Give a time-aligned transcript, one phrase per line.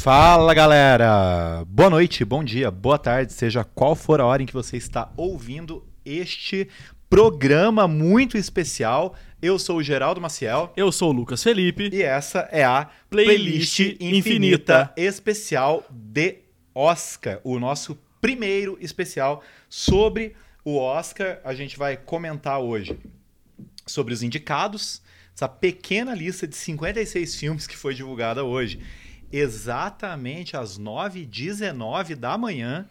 [0.00, 1.64] Fala galera!
[1.66, 5.12] Boa noite, bom dia, boa tarde, seja qual for a hora em que você está
[5.16, 6.68] ouvindo este
[7.10, 9.16] programa muito especial.
[9.42, 10.72] Eu sou o Geraldo Maciel.
[10.76, 11.90] Eu sou o Lucas Felipe.
[11.92, 16.36] E essa é a Playlist, Playlist Infinita, Infinita especial de
[16.72, 21.40] Oscar, o nosso primeiro especial sobre o Oscar.
[21.42, 22.96] A gente vai comentar hoje
[23.84, 25.02] sobre os indicados,
[25.34, 28.78] essa pequena lista de 56 filmes que foi divulgada hoje
[29.32, 32.88] exatamente às 9h19 da manhã,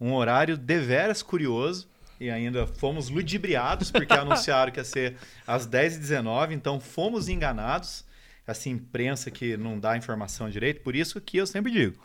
[0.00, 1.88] um horário deveras curioso,
[2.18, 5.16] e ainda fomos ludibriados, porque anunciaram que ia ser
[5.46, 8.04] às 10h19, então fomos enganados.
[8.46, 12.00] Essa imprensa que não dá informação direito, por isso que eu sempre digo: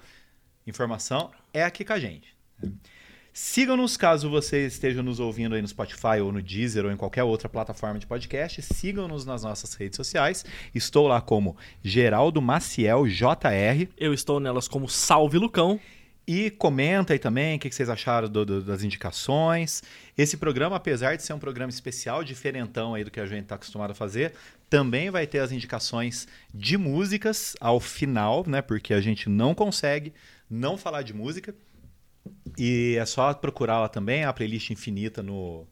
[0.66, 2.36] informação é aqui com a gente.
[3.34, 7.24] Sigam-nos caso você esteja nos ouvindo aí no Spotify ou no Deezer ou em qualquer
[7.24, 8.62] outra plataforma de podcast.
[8.62, 10.44] Sigam-nos nas nossas redes sociais.
[10.76, 13.88] Estou lá como Geraldo Maciel JR.
[13.98, 15.80] Eu estou nelas como Salve Lucão.
[16.28, 19.82] E comenta aí também o que vocês acharam do, do, das indicações.
[20.18, 23.56] Esse programa, apesar de ser um programa especial, diferentão aí do que a gente está
[23.56, 24.34] acostumado a fazer,
[24.70, 28.62] também vai ter as indicações de músicas ao final, né?
[28.62, 30.14] Porque a gente não consegue
[30.50, 31.56] não falar de música.
[32.58, 35.68] E é só procurar lá também a playlist infinita no,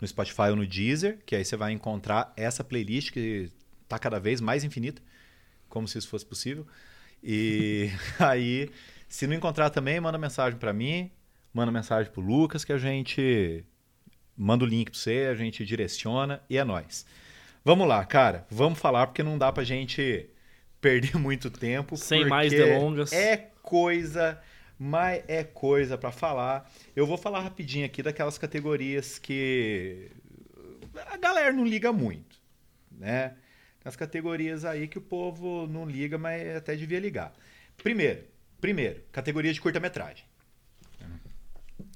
[0.00, 3.50] no Spotify ou no Deezer, que aí você vai encontrar essa playlist que
[3.82, 5.00] está cada vez mais infinita,
[5.68, 6.66] como se isso fosse possível.
[7.22, 8.70] E aí,
[9.08, 11.10] se não encontrar também, manda mensagem para mim,
[11.52, 13.64] manda mensagem pro Lucas que a gente
[14.36, 17.06] manda o link para você, a gente direciona e é nós.
[17.64, 20.28] Vamos lá, cara, vamos falar porque não dá pra gente
[20.80, 21.96] perder muito tempo.
[21.96, 23.12] Sem mais delongas.
[23.12, 24.38] É coisa
[24.84, 26.70] mas é coisa para falar.
[26.94, 30.10] Eu vou falar rapidinho aqui daquelas categorias que
[31.10, 32.38] a galera não liga muito,
[32.92, 33.34] né?
[33.82, 37.32] As categorias aí que o povo não liga, mas até devia ligar.
[37.78, 38.24] Primeiro,
[38.60, 40.26] primeiro, categoria de curta-metragem.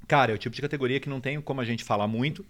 [0.06, 2.45] Cara, é o tipo de categoria que não tem como a gente falar muito,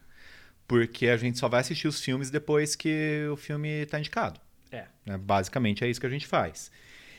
[0.68, 4.40] porque a gente só vai assistir os filmes depois que o filme está indicado.
[4.70, 4.86] É.
[5.05, 5.18] Né?
[5.18, 6.70] Basicamente é isso que a gente faz.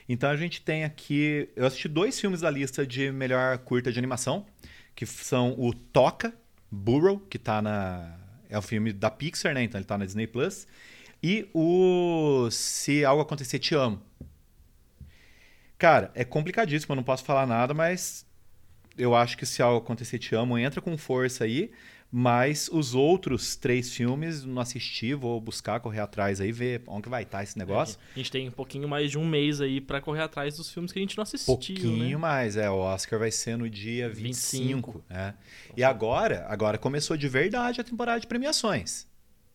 [0.09, 1.47] Então a gente tem aqui.
[1.55, 4.43] Eu assisti dois filmes da lista de melhor curta de animação,
[4.95, 6.33] que são o Toca,
[6.71, 8.17] Burrow, que tá na.
[8.49, 9.61] É o filme da Pixar, né?
[9.61, 10.67] Então ele tá na Disney Plus.
[11.21, 14.01] E o Se Algo Acontecer, Te Amo.
[15.77, 18.25] Cara, é complicadíssimo, eu não posso falar nada, mas
[18.97, 21.71] eu acho que Se Algo Acontecer, Te Amo entra com força aí.
[22.11, 27.21] Mas os outros três filmes não assisti, vou buscar, correr atrás aí, ver onde vai
[27.21, 27.99] estar tá esse negócio.
[27.99, 30.71] É, a gente tem um pouquinho mais de um mês aí para correr atrás dos
[30.71, 31.53] filmes que a gente não assistiu.
[31.53, 32.17] Pouquinho né?
[32.17, 32.67] mais, é.
[32.69, 34.91] O Oscar vai ser no dia 25.
[34.91, 35.05] 25.
[35.07, 35.35] Né?
[35.77, 39.05] E agora, agora começou de verdade a temporada de premiações.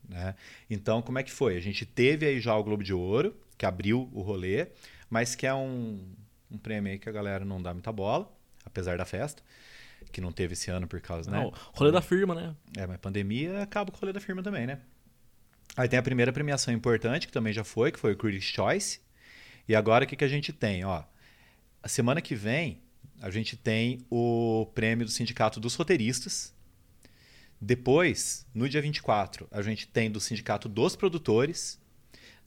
[0.09, 0.37] Né?
[0.71, 1.57] Então, como é que foi?
[1.57, 4.69] A gente teve aí já o Globo de Ouro, que abriu o rolê,
[5.11, 6.07] mas que é um,
[6.49, 8.33] um prêmio aí que a galera não dá muita bola,
[8.65, 9.43] apesar da festa
[10.15, 11.39] que não teve esse ano por causa, né?
[11.39, 12.55] Não, rolê da firma, né?
[12.77, 14.79] É, mas pandemia acaba com o rolê da firma também, né?
[15.77, 19.01] Aí tem a primeira premiação importante, que também já foi, que foi o Critics' Choice.
[19.69, 20.85] E agora o que, que a gente tem?
[20.85, 21.03] Ó,
[21.83, 22.81] a semana que vem,
[23.21, 26.55] a gente tem o prêmio do Sindicato dos Roteiristas.
[27.61, 31.81] Depois, no dia 24, a gente tem do Sindicato dos Produtores.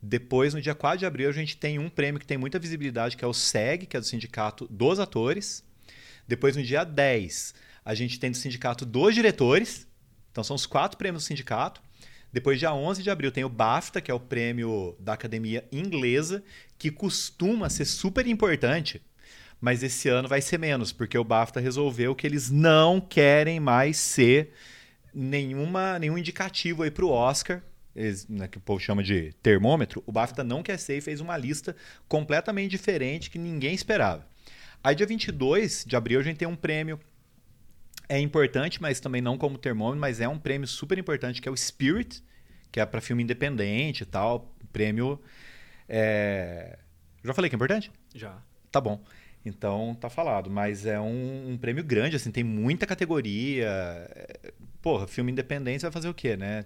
[0.02, 3.18] Depois, no dia 4 de abril, a gente tem um prêmio que tem muita visibilidade,
[3.18, 5.67] que é o SEG, que é do Sindicato dos Atores.
[6.28, 7.54] Depois, no dia 10,
[7.86, 9.88] a gente tem do Sindicato dos Diretores.
[10.32, 11.82] Então, são os quatro prêmios do sindicato.
[12.32, 16.44] Depois, dia 11 de abril, tem o BAFTA, que é o prêmio da Academia Inglesa,
[16.78, 19.02] que costuma ser super importante,
[19.60, 23.98] mas esse ano vai ser menos, porque o BAFTA resolveu que eles não querem mais
[23.98, 24.54] ser
[25.14, 27.64] nenhuma, nenhum indicativo aí para o Oscar,
[27.96, 30.04] eles, né, que o povo chama de termômetro.
[30.06, 31.76] O BAFTA não quer ser e fez uma lista
[32.08, 34.28] completamente diferente que ninguém esperava.
[34.88, 36.98] Aí, dia 22 de abril, a gente tem um prêmio.
[38.08, 41.52] É importante, mas também não como termômetro, mas é um prêmio super importante, que é
[41.52, 42.24] o Spirit,
[42.72, 44.56] que é para filme independente e tal.
[44.72, 45.22] Prêmio.
[45.90, 46.80] É...
[47.22, 47.92] Já falei que é importante?
[48.16, 48.42] Já.
[48.72, 49.04] Tá bom.
[49.46, 50.50] Então tá falado.
[50.50, 53.68] Mas é um, um, prêmio grande, assim, tem muita categoria.
[54.82, 56.64] Porra, filme independente vai fazer o quê, né?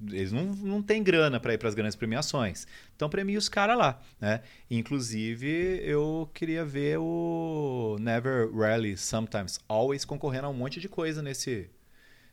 [0.00, 2.66] Eles não, não têm grana para ir para as grandes premiações.
[2.96, 4.42] Então premia os caras lá, né?
[4.70, 11.22] Inclusive, eu queria ver o Never, Rarely, Sometimes, Always concorrendo a um monte de coisa
[11.22, 11.70] nesse,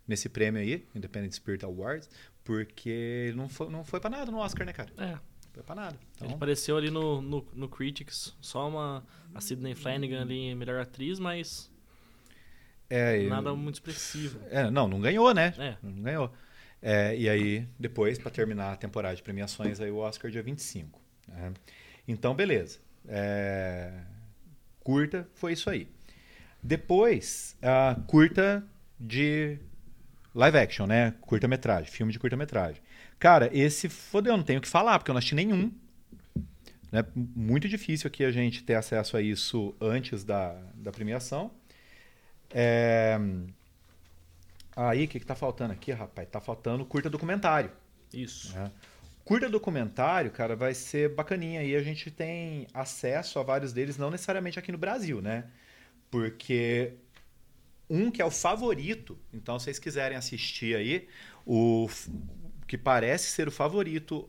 [0.08, 2.10] nesse prêmio aí, Independent Spirit Awards,
[2.44, 4.92] porque não foi, não foi para nada no Oscar, né, cara?
[4.98, 5.12] É.
[5.12, 6.00] Não foi para nada.
[6.16, 6.28] Então...
[6.28, 11.20] Ele apareceu ali no, no, no Critics, só uma a Sidney Flanagan ali, melhor atriz,
[11.20, 11.72] mas
[12.90, 13.56] é, nada eu...
[13.56, 14.40] muito expressivo.
[14.50, 15.54] É, não, não ganhou, né?
[15.58, 15.78] É.
[15.82, 16.34] Não ganhou.
[16.82, 21.00] É, e aí, depois, para terminar a temporada de premiações, aí o Oscar dia 25.
[21.28, 21.54] Né?
[22.08, 22.80] Então, beleza.
[23.08, 23.92] É,
[24.84, 25.88] Curta foi isso aí.
[26.62, 28.64] Depois, a curta
[29.00, 29.58] de
[30.34, 31.14] live action, né?
[31.22, 32.82] Curta-metragem, filme de curta-metragem.
[33.20, 35.72] Cara, esse fodeu, não tenho o que falar, porque eu não assisti nenhum.
[36.92, 37.06] Né?
[37.16, 41.52] Muito difícil aqui a gente ter acesso a isso antes da, da premiação.
[42.50, 43.20] É...
[44.90, 46.28] Aí, o que, que tá faltando aqui, rapaz?
[46.28, 47.72] Tá faltando curta documentário.
[48.12, 48.56] Isso.
[48.56, 48.72] Né?
[49.24, 51.64] Curta documentário, cara, vai ser bacaninha.
[51.64, 55.46] E a gente tem acesso a vários deles, não necessariamente aqui no Brasil, né?
[56.10, 56.96] Porque
[57.88, 61.08] um que é o favorito, então se vocês quiserem assistir aí,
[61.46, 61.88] o
[62.68, 64.28] que parece ser o favorito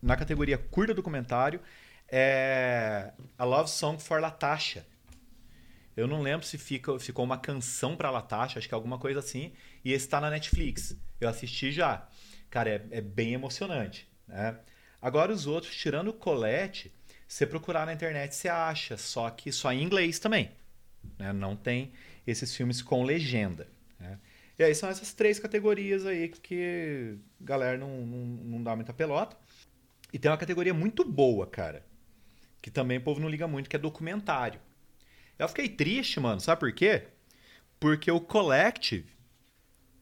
[0.00, 1.60] na categoria curta documentário
[2.06, 4.86] é A Love Song for Latasha.
[5.96, 9.18] Eu não lembro se fica, ficou uma canção para Latasha, acho que é alguma coisa
[9.18, 9.52] assim,
[9.84, 10.96] e esse está na Netflix.
[11.20, 12.08] Eu assisti já.
[12.50, 14.08] Cara, é, é bem emocionante.
[14.26, 14.58] Né?
[15.00, 16.92] Agora os outros, tirando o Colette,
[17.26, 20.50] você procurar na internet você acha, só que só em inglês também.
[21.18, 21.32] Né?
[21.32, 21.92] Não tem
[22.26, 23.68] esses filmes com legenda.
[23.98, 24.18] Né?
[24.58, 28.92] E aí são essas três categorias aí que a galera não, não, não dá muita
[28.92, 29.36] pelota.
[30.12, 31.84] E tem uma categoria muito boa, cara,
[32.62, 34.60] que também o povo não liga muito, que é documentário.
[35.38, 37.04] Eu fiquei triste, mano, sabe por quê?
[37.78, 39.06] Porque o Collective,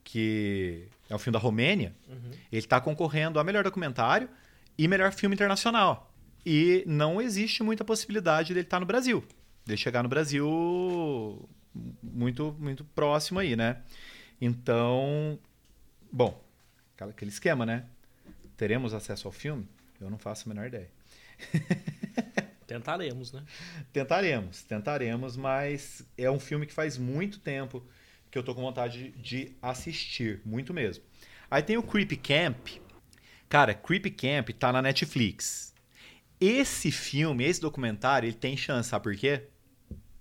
[0.07, 2.31] que é um filme da Romênia, uhum.
[2.53, 4.31] ele está concorrendo a melhor documentário
[4.79, 6.15] e melhor filme internacional.
[6.45, 9.25] E não existe muita possibilidade dele estar tá no Brasil.
[9.67, 11.49] Dele chegar no Brasil
[12.01, 13.83] muito, muito próximo aí, né?
[14.41, 15.41] Então,
[16.13, 16.41] bom,
[17.01, 17.85] aquele esquema, né?
[18.57, 19.69] Teremos acesso ao filme?
[20.01, 20.89] Eu não faço a menor ideia.
[22.65, 23.43] Tentaremos, né?
[23.93, 27.85] Tentaremos, tentaremos, mas é um filme que faz muito tempo
[28.31, 31.05] que eu tô com vontade de assistir, muito mesmo.
[31.51, 32.69] Aí tem o Creepy Camp.
[33.49, 35.75] Cara, Creepy Camp tá na Netflix.
[36.41, 39.49] Esse filme, esse documentário, ele tem chance, sabe por quê?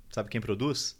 [0.09, 0.97] Sabe quem produz?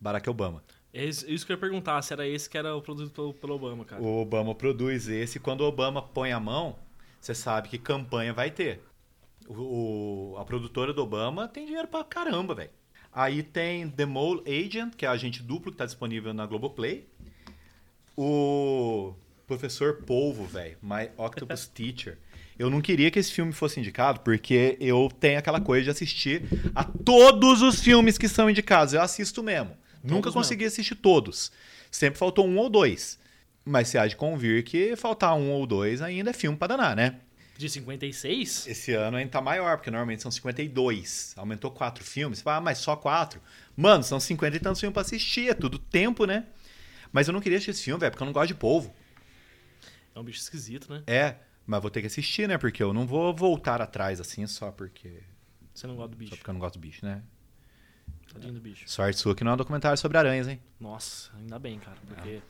[0.00, 0.62] Barack Obama.
[0.92, 3.54] É isso que eu ia perguntar, se era esse que era o produto pelo, pelo
[3.54, 4.00] Obama, cara.
[4.00, 5.40] O Obama produz esse.
[5.40, 6.78] Quando o Obama põe a mão,
[7.20, 8.80] você sabe que campanha vai ter.
[9.48, 12.70] O, a produtora do Obama tem dinheiro pra caramba, velho.
[13.14, 17.06] Aí tem The Mole Agent, que é agente duplo que tá disponível na Globoplay.
[18.16, 19.14] O
[19.46, 20.76] Professor Polvo, velho.
[20.82, 22.18] My Octopus Teacher.
[22.58, 26.42] Eu não queria que esse filme fosse indicado, porque eu tenho aquela coisa de assistir
[26.74, 28.94] a todos os filmes que são indicados.
[28.94, 29.76] Eu assisto mesmo.
[30.02, 30.74] Nunca consegui mesmo.
[30.74, 31.52] assistir todos.
[31.90, 33.18] Sempre faltou um ou dois.
[33.64, 36.94] Mas se há de convir que faltar um ou dois ainda é filme pra danar,
[36.94, 37.16] né?
[37.56, 38.66] De 56?
[38.66, 41.34] Esse ano ainda tá maior, porque normalmente são 52.
[41.36, 42.38] Aumentou quatro filmes.
[42.38, 43.40] Você fala, ah, mas só quatro?
[43.76, 45.50] Mano, são 50 e tantos filmes pra assistir.
[45.50, 46.46] É tudo tempo, né?
[47.12, 48.92] Mas eu não queria assistir esse filme, velho, porque eu não gosto de polvo.
[50.14, 51.02] É um bicho esquisito, né?
[51.06, 51.36] É,
[51.66, 52.58] mas vou ter que assistir, né?
[52.58, 55.20] Porque eu não vou voltar atrás assim só porque.
[55.72, 56.30] Você não gosta do bicho.
[56.30, 57.22] Só porque eu não gosto do bicho, né?
[58.32, 58.84] Tadinho do bicho.
[58.88, 60.60] Sorte sua que não é um documentário sobre aranhas, hein?
[60.80, 61.96] Nossa, ainda bem, cara.
[62.06, 62.42] Porque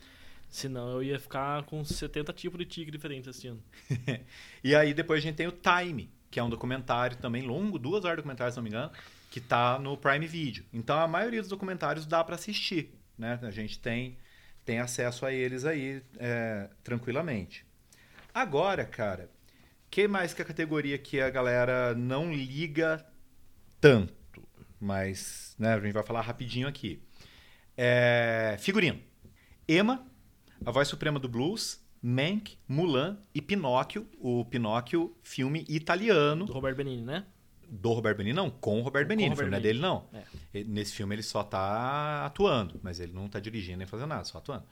[0.55, 3.61] senão eu ia ficar com 70 tipos de tigre diferentes assistindo.
[4.63, 8.03] e aí depois a gente tem o Time, que é um documentário também longo, duas
[8.05, 8.91] horas de documentário, se não me engano,
[9.29, 10.65] que tá no Prime Video.
[10.73, 13.39] Então a maioria dos documentários dá para assistir, né?
[13.41, 14.17] A gente tem,
[14.63, 17.65] tem acesso a eles aí é, tranquilamente.
[18.33, 19.29] Agora, cara,
[19.89, 23.05] que mais que a categoria que a galera não liga
[23.79, 24.25] tanto?
[24.79, 27.01] mas né, a gente vai falar rapidinho aqui.
[27.75, 28.99] É, figurino.
[29.67, 30.05] Ema,
[30.63, 36.45] a voz suprema do blues, Mank, Mulan e Pinóquio, o Pinóquio filme italiano.
[36.45, 37.25] Do Robert Benini, né?
[37.67, 40.07] Do Robert Benini, não, com o Robert Benini, o filme não é dele não.
[40.13, 40.63] É.
[40.63, 44.37] Nesse filme ele só tá atuando, mas ele não tá dirigindo nem fazendo nada, só
[44.37, 44.63] atuando.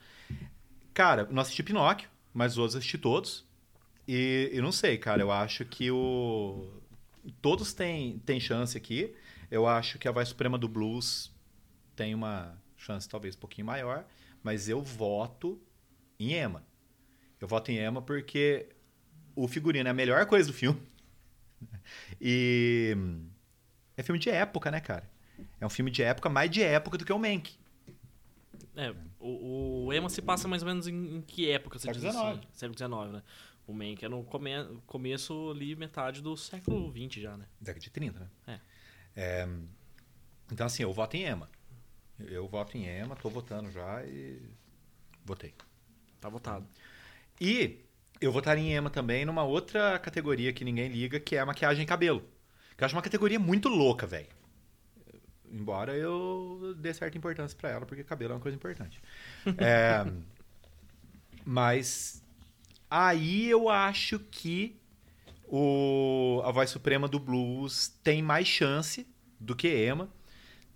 [0.93, 3.43] Cara, não assisti Pinóquio, mas os outros assisti todos.
[4.07, 6.67] E eu não sei, cara, eu acho que o
[7.41, 9.13] todos têm, têm chance aqui.
[9.49, 11.31] Eu acho que a voz suprema do blues
[11.95, 14.05] tem uma chance talvez um pouquinho maior,
[14.43, 15.59] mas eu voto
[16.20, 16.65] em Emma.
[17.39, 18.70] Eu voto em Emma porque
[19.36, 20.82] o figurino é a melhor coisa do filme.
[22.20, 22.96] E
[23.98, 25.10] é filme de época, né, cara?
[25.60, 27.53] É um filme de época, mais de época do que o Mank.
[28.75, 31.77] É, o, o Emma se passa mais ou menos em, em que época?
[31.77, 32.25] Você século XIX.
[32.25, 32.41] Assim?
[32.53, 33.24] Século XIX, né?
[33.67, 34.51] O Mank é no come,
[34.86, 37.46] começo ali, metade do século XX já, né?
[37.60, 38.29] Década de 30, né?
[38.48, 38.60] É.
[39.15, 39.48] É,
[40.51, 41.50] então, assim, eu voto em EMA.
[42.20, 44.41] Eu voto em EMA, estou votando já e
[45.24, 45.53] votei.
[46.24, 46.65] Tá votado.
[47.42, 47.82] E
[48.22, 51.84] eu votaria em EMA também numa outra categoria que ninguém liga, que é a maquiagem
[51.84, 52.24] e cabelo.
[52.77, 54.30] Que eu acho uma categoria muito louca, velho.
[55.51, 59.01] Embora eu dê certa importância para ela, porque cabelo é uma coisa importante.
[59.60, 60.10] é,
[61.44, 62.24] mas
[62.89, 64.80] aí eu acho que
[65.46, 69.06] o, a voz suprema do blues tem mais chance
[69.38, 70.10] do que Emma.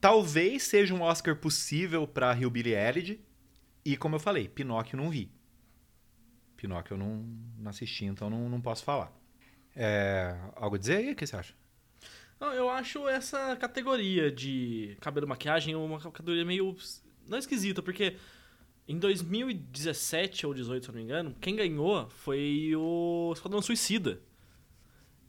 [0.01, 3.22] talvez seja um Oscar possível para Hillbilly Elegy.
[3.86, 5.37] E como eu falei, Pinóquio não vi.
[6.57, 7.23] Pinóquio eu não,
[7.57, 9.13] não assisti, então não, não posso falar.
[9.75, 11.11] É, algo a dizer aí?
[11.11, 11.53] O que você acha?
[12.39, 16.75] Não, eu acho essa categoria de cabelo e maquiagem uma categoria meio.
[17.27, 18.17] Não esquisita, porque
[18.87, 24.19] em 2017 ou 2018, se eu não me engano, quem ganhou foi o Esquadrão Suicida.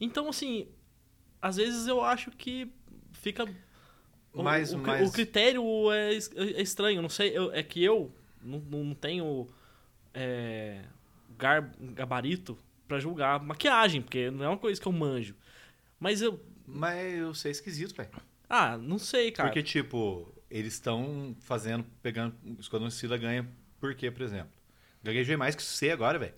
[0.01, 0.69] Então, assim,
[1.41, 2.71] às vezes eu acho que
[3.13, 3.45] fica.
[4.33, 5.09] Mas, o, mas...
[5.09, 7.37] o critério é, é estranho, não sei.
[7.37, 9.49] Eu, é que eu não, não tenho
[10.15, 10.85] é,
[11.39, 15.35] gar, gabarito para julgar maquiagem, porque não é uma coisa que eu manjo.
[16.01, 16.43] Mas eu.
[16.67, 18.11] Mas eu sei esquisito, velho.
[18.49, 19.49] Ah, não sei, cara.
[19.49, 22.35] Porque, tipo, eles estão fazendo, pegando.
[22.45, 24.51] O Esquadrão Suicida ganha por quê, por exemplo?
[25.03, 26.35] Gaguejei mais que C agora, velho.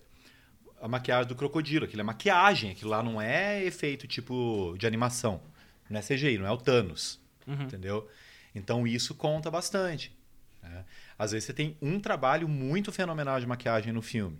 [0.79, 5.41] A maquiagem do crocodilo, aquilo é maquiagem, aquilo lá não é efeito tipo de animação.
[5.89, 7.19] Não é CGI, não é o Thanos.
[7.45, 7.63] Uhum.
[7.63, 8.09] Entendeu?
[8.53, 10.15] Então isso conta bastante.
[10.61, 10.85] Né?
[11.17, 14.39] Às vezes você tem um trabalho muito fenomenal de maquiagem no filme.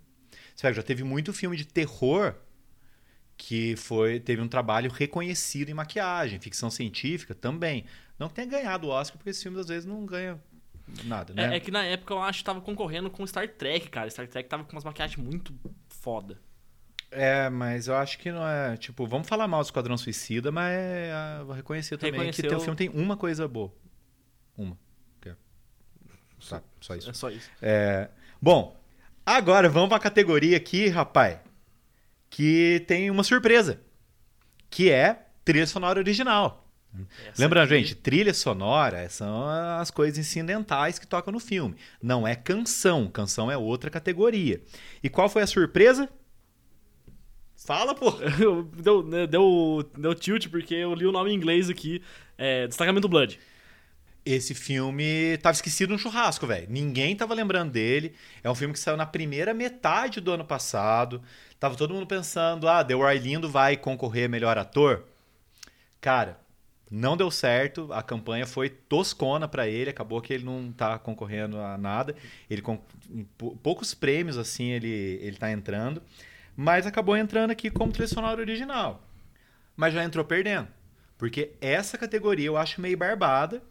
[0.54, 2.34] Você pega, já teve muito filme de terror
[3.36, 7.84] que foi teve um trabalho reconhecido em maquiagem, ficção científica também.
[8.18, 10.40] Não que tenha ganhado o Oscar, porque esses filmes às vezes não ganham
[11.04, 11.54] nada, né?
[11.54, 14.08] É, é, que na época eu acho que tava concorrendo com Star Trek, cara.
[14.10, 15.52] Star Trek tava com umas maquiagens muito
[15.88, 16.40] foda.
[17.10, 18.76] É, mas eu acho que não é.
[18.76, 22.48] Tipo, vamos falar mal do Esquadrão Suicida, mas é, vou reconhecer também Reconheceu...
[22.48, 23.72] que o filme tem uma coisa boa.
[24.56, 24.78] Uma.
[25.26, 25.34] É.
[26.48, 27.10] Tá, só isso.
[27.10, 27.50] É só isso.
[27.60, 28.08] É...
[28.40, 28.81] Bom,
[29.24, 31.38] agora vamos pra categoria aqui, rapaz
[32.32, 33.78] que tem uma surpresa,
[34.70, 36.66] que é trilha sonora original.
[37.28, 37.76] Essa Lembrando, aqui...
[37.76, 39.46] gente, trilha sonora são
[39.78, 41.76] as coisas incidentais que tocam no filme.
[42.02, 43.06] Não é canção.
[43.06, 44.62] Canção é outra categoria.
[45.02, 46.08] E qual foi a surpresa?
[47.54, 48.12] Fala, pô!
[48.82, 52.02] deu, deu, deu tilt porque eu li o nome em inglês aqui.
[52.38, 53.38] É, Destacamento Blood.
[54.24, 56.66] Esse filme tava esquecido no churrasco, velho.
[56.70, 58.14] Ninguém tava lembrando dele.
[58.42, 61.20] É um filme que saiu na primeira metade do ano passado.
[61.58, 65.04] Tava todo mundo pensando, ah, The Lindo vai concorrer a melhor ator.
[66.00, 66.38] Cara,
[66.90, 67.92] não deu certo.
[67.92, 69.90] A campanha foi toscona para ele.
[69.90, 72.14] Acabou que ele não tá concorrendo a nada.
[72.50, 72.78] Ele com
[73.62, 76.02] poucos prêmios assim ele ele tá entrando,
[76.56, 79.02] mas acabou entrando aqui como trilha original.
[79.74, 80.68] Mas já entrou perdendo,
[81.16, 83.62] porque essa categoria eu acho meio barbada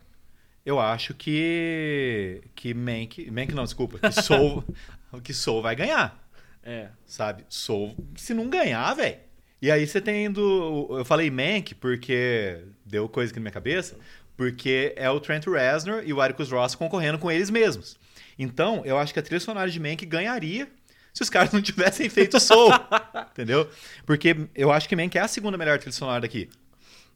[0.65, 4.63] eu acho que que Mank, Mank não, desculpa, que Soul,
[5.23, 6.19] que Soul vai ganhar.
[6.63, 6.89] É.
[7.05, 7.43] Sabe?
[7.49, 9.17] Soul, se não ganhar, velho.
[9.61, 13.95] E aí você tem do eu falei Mank porque deu coisa aqui na minha cabeça,
[14.35, 17.97] porque é o Trent Reznor e o Atticus Ross concorrendo com eles mesmos.
[18.37, 20.67] Então, eu acho que a trilha sonora de Mank ganharia
[21.13, 22.71] se os caras não tivessem feito Soul.
[23.31, 23.69] entendeu?
[24.05, 26.49] Porque eu acho que Mank é a segunda melhor trilha sonora daqui.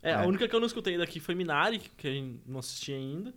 [0.06, 0.28] É, a é.
[0.28, 3.34] única que eu não escutei daqui foi Minari, que a gente não assisti ainda.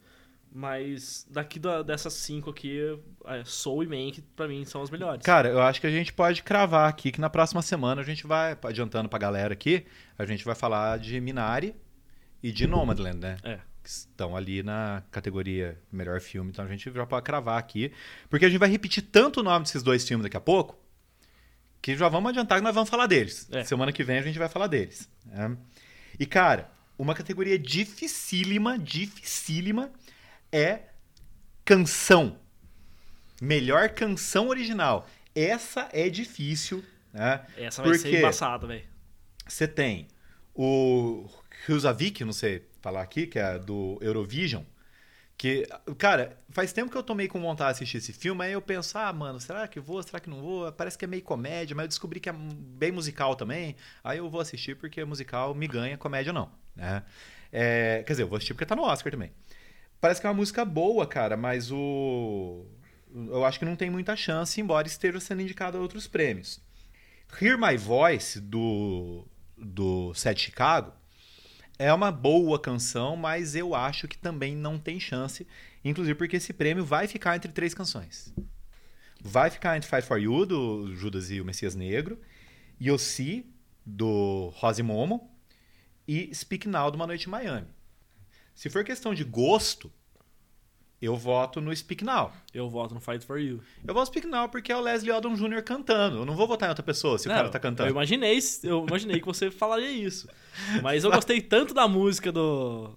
[0.53, 2.79] Mas daqui da, dessas cinco aqui,
[3.25, 5.25] é, Soul e Mank, pra mim, são as melhores.
[5.25, 8.27] Cara, eu acho que a gente pode cravar aqui que na próxima semana a gente
[8.27, 9.87] vai, adiantando pra galera aqui,
[10.19, 11.75] a gente vai falar de Minari
[12.43, 13.37] e de Nomadland, né?
[13.43, 13.59] É.
[13.83, 17.93] Que estão ali na categoria melhor filme, então a gente já pode cravar aqui.
[18.29, 20.79] Porque a gente vai repetir tanto o nome desses dois filmes daqui a pouco,
[21.81, 23.49] que já vamos adiantar que nós vamos falar deles.
[23.53, 23.65] É.
[23.65, 25.11] Semana que vem a gente vai falar deles.
[25.27, 25.57] Né?
[26.19, 29.91] E, cara, uma categoria dificílima, dificílima
[30.51, 30.81] é
[31.65, 32.39] canção.
[33.41, 35.07] Melhor canção original.
[35.35, 37.47] Essa é difícil, né?
[37.57, 38.85] Essa vai ser embaçada, velho.
[39.47, 40.09] Você tem
[40.55, 41.29] o
[41.69, 44.65] Husavik, não sei falar aqui, que é do Eurovision,
[45.39, 48.61] que, cara, faz tempo que eu tomei com vontade de assistir esse filme, aí eu
[48.61, 50.73] penso, ah, mano, será que vou, será que não vou?
[50.73, 53.77] Parece que é meio comédia, mas eu descobri que é bem musical também.
[54.03, 57.05] Aí eu vou assistir porque musical me ganha, comédia não, né?
[57.53, 59.31] É, quer dizer, eu vou assistir porque tá no Oscar também.
[60.01, 62.67] Parece que é uma música boa, cara, mas o.
[63.15, 66.61] Eu acho que não tem muita chance, embora esteja sendo indicado a outros prêmios.
[67.41, 69.25] Hear My Voice, do,
[69.57, 70.93] do Set Chicago,
[71.79, 75.47] é uma boa canção, mas eu acho que também não tem chance,
[75.85, 78.35] inclusive porque esse prêmio vai ficar entre três canções.
[79.21, 82.21] Vai ficar entre Fight For You, do Judas e o Messias Negro,
[82.81, 83.47] Yossi,
[83.85, 85.31] do Rose Momo,
[86.07, 87.69] e Speak Now, do Uma Noite em Miami.
[88.55, 89.93] Se for questão de gosto,
[91.01, 92.33] eu voto no Speak Now.
[92.53, 93.61] Eu voto no Fight For You.
[93.87, 95.63] Eu voto no Speak Now porque é o Leslie Odom Jr.
[95.63, 96.19] cantando.
[96.19, 97.89] Eu não vou votar em outra pessoa se não, o cara tá cantando.
[97.89, 100.29] Eu imaginei, eu imaginei que você falaria isso.
[100.83, 102.97] Mas eu gostei tanto da música do,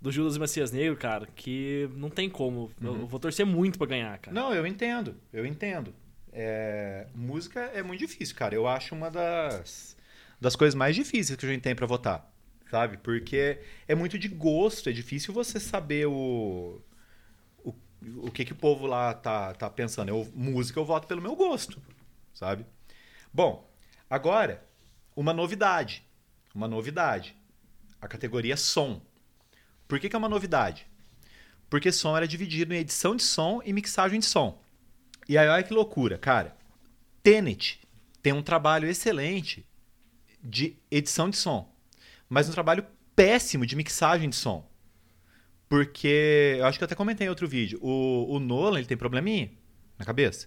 [0.00, 2.70] do Judas e Messias Negro, cara, que não tem como.
[2.80, 3.00] Uhum.
[3.00, 4.34] Eu vou torcer muito para ganhar, cara.
[4.34, 5.16] Não, eu entendo.
[5.32, 5.92] Eu entendo.
[6.32, 7.08] É...
[7.12, 8.54] Música é muito difícil, cara.
[8.54, 9.96] Eu acho uma das,
[10.40, 12.32] das coisas mais difíceis que a gente tem para votar.
[12.70, 12.98] sabe?
[12.98, 13.58] Porque
[13.88, 16.80] é muito de gosto, é difícil você saber o
[18.16, 20.08] o, que que o povo lá tá, tá pensando.
[20.08, 21.80] Eu, música eu voto pelo meu gosto,
[22.34, 22.66] sabe?
[23.32, 23.70] Bom,
[24.08, 24.66] agora
[25.14, 26.04] uma novidade,
[26.54, 27.36] uma novidade.
[28.00, 29.00] A categoria som.
[29.86, 30.86] Por que, que é uma novidade?
[31.70, 34.60] Porque som era dividido em edição de som e mixagem de som.
[35.28, 36.56] E aí, olha que loucura, cara.
[37.22, 37.80] Tenet
[38.20, 39.64] tem um trabalho excelente
[40.42, 41.72] de edição de som,
[42.28, 44.68] mas um trabalho péssimo de mixagem de som.
[45.72, 48.94] Porque, eu acho que eu até comentei em outro vídeo, o, o Nolan ele tem
[48.94, 49.50] probleminha
[49.98, 50.46] na cabeça.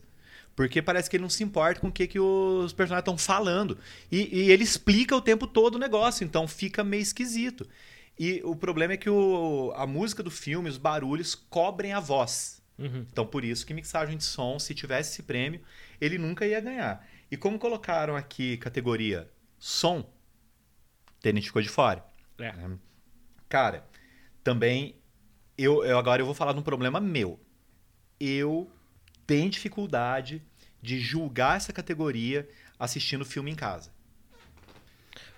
[0.55, 3.75] Porque parece que ele não se importa com o que, que os personagens estão falando.
[4.12, 7.67] E, e, ele explica o tempo todo o negócio, então fica meio esquisito.
[8.20, 12.62] E o problema é que o, a música do filme, os barulhos, cobrem a voz.
[12.77, 13.08] Uhum.
[13.12, 15.60] Então, por isso que mixagem de som, se tivesse esse prêmio,
[16.00, 17.03] ele nunca ia ganhar.
[17.32, 19.27] E como colocaram aqui categoria
[19.58, 20.08] som,
[21.20, 22.05] Tenet ficou de fora.
[22.38, 22.53] É.
[23.50, 23.88] Cara,
[24.44, 24.96] também,
[25.58, 27.40] eu, eu agora eu vou falar de um problema meu.
[28.20, 28.70] Eu
[29.28, 30.42] tenho dificuldade
[30.82, 32.48] de julgar essa categoria
[32.80, 33.92] assistindo filme em casa.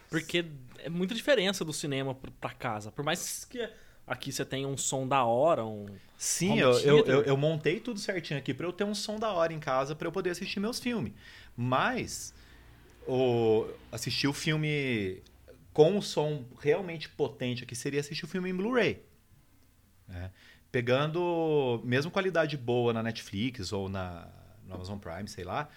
[0.10, 0.46] Porque
[0.80, 2.92] é muita diferença do cinema pr- pra casa.
[2.92, 3.68] Por mais que
[4.06, 5.86] aqui você tenha um som da hora, um.
[6.18, 9.32] Sim, eu, eu, eu, eu montei tudo certinho aqui para eu ter um som da
[9.32, 11.14] hora em casa para eu poder assistir meus filmes.
[11.56, 12.34] Mas
[13.08, 15.22] o, assistir o filme
[15.74, 19.02] com o som realmente potente aqui seria assistir o filme em Blu-ray.
[20.08, 20.32] Né?
[20.72, 24.28] Pegando mesmo qualidade boa na Netflix ou na
[24.68, 25.70] no Amazon Prime, sei lá,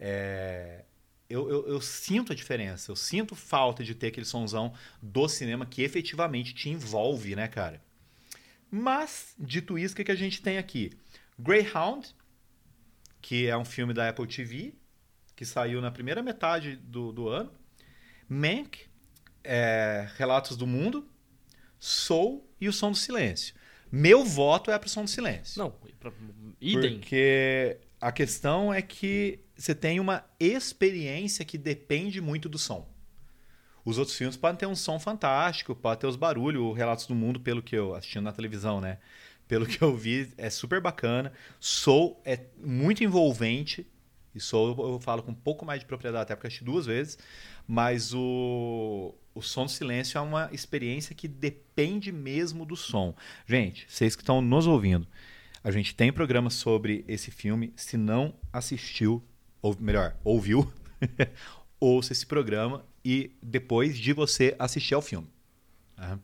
[0.00, 0.84] é,
[1.28, 2.90] eu, eu, eu sinto a diferença.
[2.90, 7.82] Eu sinto falta de ter aquele sonzão do cinema que efetivamente te envolve, né, cara?
[8.70, 10.92] Mas, dito isso, o que, que a gente tem aqui?
[11.38, 12.14] Greyhound,
[13.20, 14.74] que é um filme da Apple TV,
[15.36, 17.52] que saiu na primeira metade do, do ano.
[18.28, 18.86] Mank,
[19.44, 21.08] é, Relatos do Mundo,
[21.78, 23.54] Soul e O Som do Silêncio.
[23.90, 25.58] Meu voto é pro Som do Silêncio.
[25.58, 25.74] Não,
[26.60, 26.98] idem.
[26.98, 32.88] Porque a questão é que você tem uma experiência que depende muito do som.
[33.84, 37.14] Os outros filmes podem ter um som fantástico, pode ter os barulhos, o Relatos do
[37.14, 38.98] Mundo, pelo que eu assistindo na televisão, né?
[39.48, 41.32] Pelo que eu vi, é super bacana.
[41.58, 43.86] Soul é muito envolvente.
[44.40, 47.18] Soul eu falo com um pouco mais de propriedade, até porque eu assisti duas vezes.
[47.66, 53.14] Mas o, o Som do Silêncio é uma experiência que depende mesmo do som.
[53.46, 55.06] Gente, vocês que estão nos ouvindo,
[55.62, 57.72] a gente tem programa sobre esse filme.
[57.76, 59.22] Se não assistiu,
[59.60, 60.72] ou melhor, ouviu,
[61.78, 65.28] ouça esse programa e depois de você assistir ao filme.
[65.96, 66.18] tá?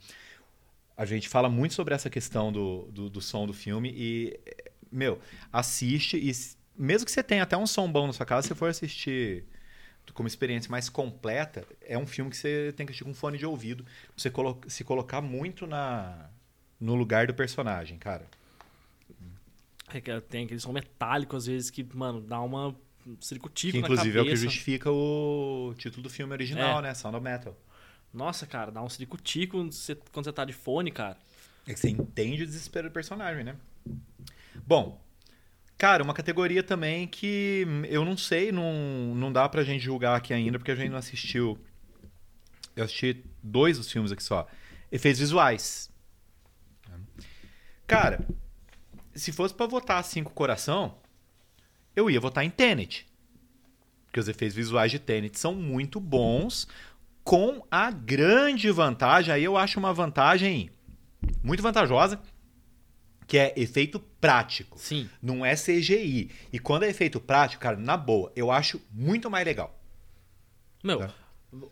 [0.96, 4.40] A gente fala muito sobre essa questão do, do, do som do filme e,
[4.90, 5.20] meu,
[5.53, 6.33] assiste e
[6.76, 9.44] mesmo que você tenha até um som bom na sua casa, se você for assistir
[10.12, 13.46] como experiência mais completa, é um filme que você tem que assistir com fone de
[13.46, 16.28] ouvido, pra você colo se colocar muito na,
[16.78, 18.26] no lugar do personagem, cara.
[19.92, 22.74] É que Tem aquele som metálico, às vezes, que, mano, dá uma
[23.06, 26.82] um circo-tico Que inclusive é o que justifica o título do filme original, É.
[26.82, 26.94] né?
[26.94, 27.54] Sound of Metal.
[28.12, 31.18] Nossa, cara, dá um circo-tico você- quando você tá de fone, cara.
[31.66, 33.56] É que você entende o desespero do personagem, né?
[34.66, 35.04] Bom,
[35.85, 40.33] cara, uma categoria também que eu não sei, não, não dá pra gente julgar aqui
[40.33, 41.59] ainda, porque a gente não assistiu.
[42.75, 44.47] Eu assisti dois dos filmes aqui só.
[44.90, 45.92] Efeitos visuais.
[47.87, 48.27] Cara,
[49.14, 50.97] se fosse pra votar cinco coração,
[51.94, 53.07] eu ia votar em Tenet.
[54.07, 56.66] Porque os efeitos visuais de Tenet são muito bons,
[57.23, 60.70] com a grande vantagem, aí eu acho uma vantagem
[61.42, 62.18] muito vantajosa,
[63.26, 64.78] que é efeito prático.
[64.78, 65.08] Sim.
[65.22, 66.30] Não é CGI.
[66.52, 69.78] E quando é efeito prático, cara, na boa, eu acho muito mais legal.
[70.82, 71.14] Meu, Tá.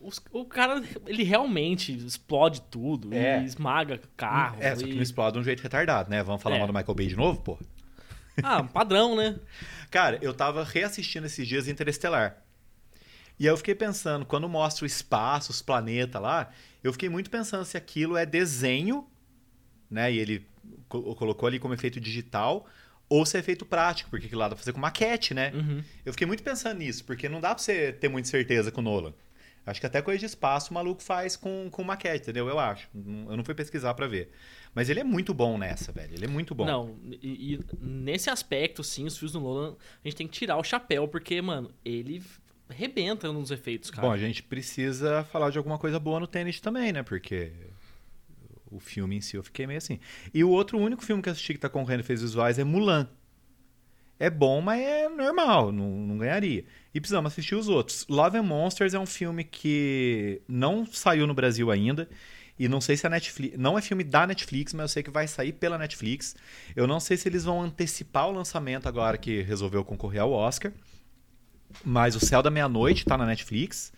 [0.00, 3.42] os- o cara, ele realmente explode tudo É.
[3.44, 4.56] esmaga carro.
[4.60, 6.22] É, só que e- não explode de um jeito retardado, né?
[6.22, 6.58] Vamos falar É.
[6.58, 7.58] mal do Michael Bay de novo, pô?
[8.42, 9.38] Ah, padrão, né?
[9.90, 12.42] Cara, eu tava reassistindo esses dias Interestelar.
[13.38, 16.50] E aí eu fiquei pensando, quando mostra o espaço, os planetas lá,
[16.82, 19.06] eu fiquei muito pensando se aquilo é desenho,
[19.90, 20.10] né?
[20.12, 20.46] E ele
[21.00, 22.66] colocou ali como efeito digital,
[23.09, 25.52] ou se é efeito prático, porque aquilo lá dá pra fazer com maquete, né?
[25.55, 25.83] Uhum.
[26.05, 28.85] Eu fiquei muito pensando nisso, porque não dá pra você ter muita certeza com o
[28.85, 29.12] Nolan.
[29.64, 32.48] Acho que até coisa de espaço o maluco faz com, com maquete, entendeu?
[32.48, 32.88] Eu acho.
[32.94, 34.31] Eu não fui pesquisar pra ver.
[34.74, 36.12] Mas ele é muito bom nessa, velho.
[36.14, 36.64] Ele é muito bom.
[36.64, 40.57] Não, e, e nesse aspecto, sim, os filmes do Nolan, a gente tem que tirar
[40.57, 42.22] o chapéu, porque, mano, ele
[42.68, 44.09] rebenta nos efeitos, cara.
[44.09, 47.02] Bom, a gente precisa falar de alguma coisa boa no tênis também, né?
[47.02, 47.52] Porque
[48.72, 50.00] o filme em si eu fiquei meio assim.
[50.32, 52.64] E o outro único filme que eu assisti que tá concorrendo em efeitos visuais é
[52.64, 53.08] Mulan.
[54.18, 56.64] É bom, mas é normal, não, não ganharia.
[56.94, 58.06] E precisamos assistir os outros.
[58.08, 62.08] Love and Monsters é um filme que não saiu no Brasil ainda.
[62.58, 63.58] E não sei se a Netflix.
[63.58, 66.37] Não é filme da Netflix, mas eu sei que vai sair pela Netflix.
[66.76, 70.72] Eu não sei se eles vão antecipar o lançamento agora que resolveu concorrer ao Oscar.
[71.85, 73.92] Mas O Céu da Meia-Noite tá na Netflix.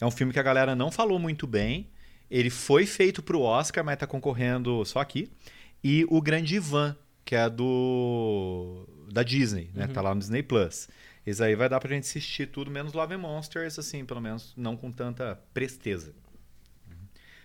[0.00, 1.88] É um filme que a galera não falou muito bem.
[2.30, 5.30] Ele foi feito pro Oscar, mas tá concorrendo só aqui.
[5.82, 8.86] E O Grande Ivan, que é do.
[9.10, 9.86] da Disney, né?
[9.86, 9.92] Uhum.
[9.92, 10.88] Tá lá no Disney Plus.
[11.26, 14.54] Esse aí vai dar pra gente assistir tudo, menos Love and Monsters, assim, pelo menos
[14.56, 16.14] não com tanta presteza.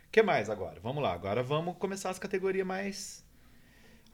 [0.08, 0.80] O que mais agora?
[0.82, 3.26] Vamos lá, agora vamos começar as categorias mais.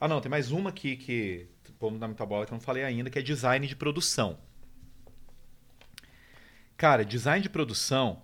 [0.00, 1.46] Ah, não, tem mais uma aqui que.
[1.78, 4.38] Vamos dar muita bola que eu não falei ainda, que é design de produção.
[6.76, 8.22] Cara, design de produção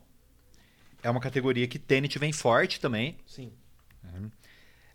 [1.03, 3.17] é uma categoria que Tenet vem forte também.
[3.27, 3.53] Sim.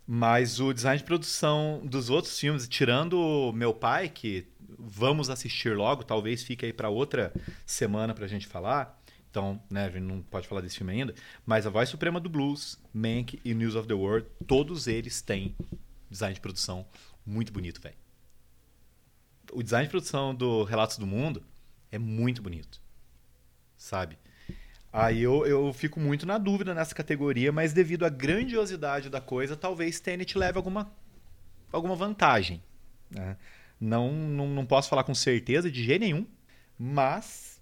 [0.06, 4.46] Mas o design de produção dos outros filmes, tirando o Meu Pai, que
[4.78, 7.34] vamos assistir logo, talvez fique aí para outra
[7.66, 9.02] semana pra gente falar.
[9.30, 11.16] Então, né, a gente não pode falar desse filme ainda.
[11.46, 15.56] Mas A Voz Suprema do Blues, Mank e News of the World, todos eles têm
[16.10, 16.86] design de produção
[17.26, 17.96] muito bonito, velho.
[19.52, 21.44] O design de produção do Relatos do Mundo
[21.92, 22.82] é muito bonito,
[23.78, 24.18] sabe?
[24.94, 29.58] Aí eu, eu fico muito na dúvida nessa categoria, mas devido à grandiosidade da coisa,
[29.58, 30.92] talvez Tenet leve alguma,
[31.72, 32.62] alguma vantagem.
[33.10, 33.36] né?
[33.82, 36.28] Não, não, não posso falar com certeza de jeito nenhum,
[36.78, 37.60] mas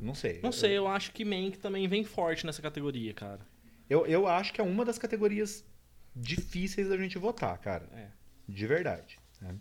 [0.00, 0.40] não sei.
[0.42, 3.40] Não sei, eu acho que Mank também vem forte nessa categoria, cara.
[3.88, 5.64] Eu, eu acho que é uma das categorias
[6.14, 7.88] difíceis da gente votar, cara.
[7.92, 8.06] É.
[8.48, 9.18] De verdade.
[9.40, 9.54] né?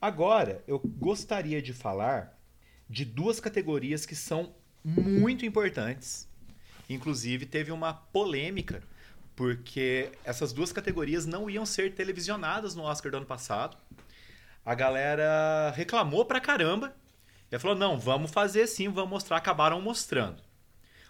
[0.00, 2.38] Agora, eu gostaria de falar
[2.88, 6.27] de duas categorias que são muito importantes.
[6.88, 8.82] Inclusive, teve uma polêmica,
[9.36, 13.76] porque essas duas categorias não iam ser televisionadas no Oscar do ano passado.
[14.64, 16.94] A galera reclamou pra caramba.
[17.50, 19.36] E falou: não, vamos fazer sim, vamos mostrar.
[19.36, 20.42] Acabaram mostrando.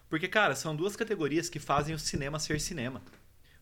[0.09, 3.03] Porque, cara, são duas categorias que fazem o cinema ser cinema.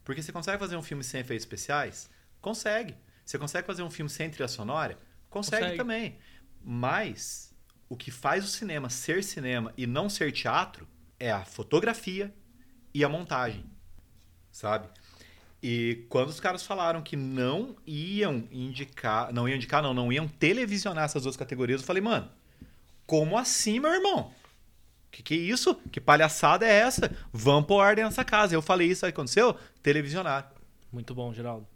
[0.04, 2.08] Porque você consegue fazer um filme sem efeitos especiais?
[2.40, 2.94] Consegue.
[3.24, 4.96] Você consegue fazer um filme sem trilha sonora?
[5.28, 5.78] Consegue, Consegue.
[5.78, 6.18] também.
[6.62, 7.52] Mas
[7.88, 10.86] o que faz o cinema ser cinema e não ser teatro
[11.18, 12.32] é a fotografia
[12.92, 13.64] e a montagem.
[14.50, 14.88] Sabe?
[15.62, 20.28] E quando os caras falaram que não iam indicar, não iam indicar, não, não iam
[20.28, 22.30] televisionar essas duas categorias, eu falei, mano,
[23.06, 24.32] como assim, meu irmão?
[25.10, 25.74] Que que é isso?
[25.90, 27.10] Que palhaçada é essa?
[27.32, 28.54] Vamos pôr ordem nessa casa.
[28.54, 29.56] Eu falei isso, aí aconteceu?
[29.82, 30.52] Televisionar.
[30.92, 31.66] Muito bom, Geraldo.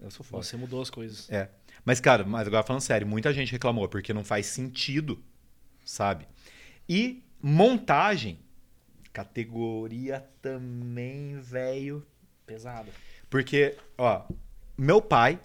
[0.00, 0.42] Eu sou foda.
[0.42, 1.30] Você mudou as coisas.
[1.30, 1.48] É.
[1.84, 5.22] Mas, cara, mas agora falando sério, muita gente reclamou, porque não faz sentido,
[5.84, 6.26] sabe?
[6.88, 8.38] E montagem,
[9.14, 12.04] categoria também, velho.
[12.44, 12.90] Pesado.
[13.30, 14.26] Porque, ó,
[14.76, 15.38] meu pai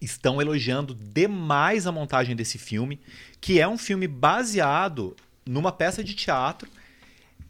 [0.00, 3.00] estão elogiando demais a montagem desse filme,
[3.40, 6.70] que é um filme baseado numa peça de teatro.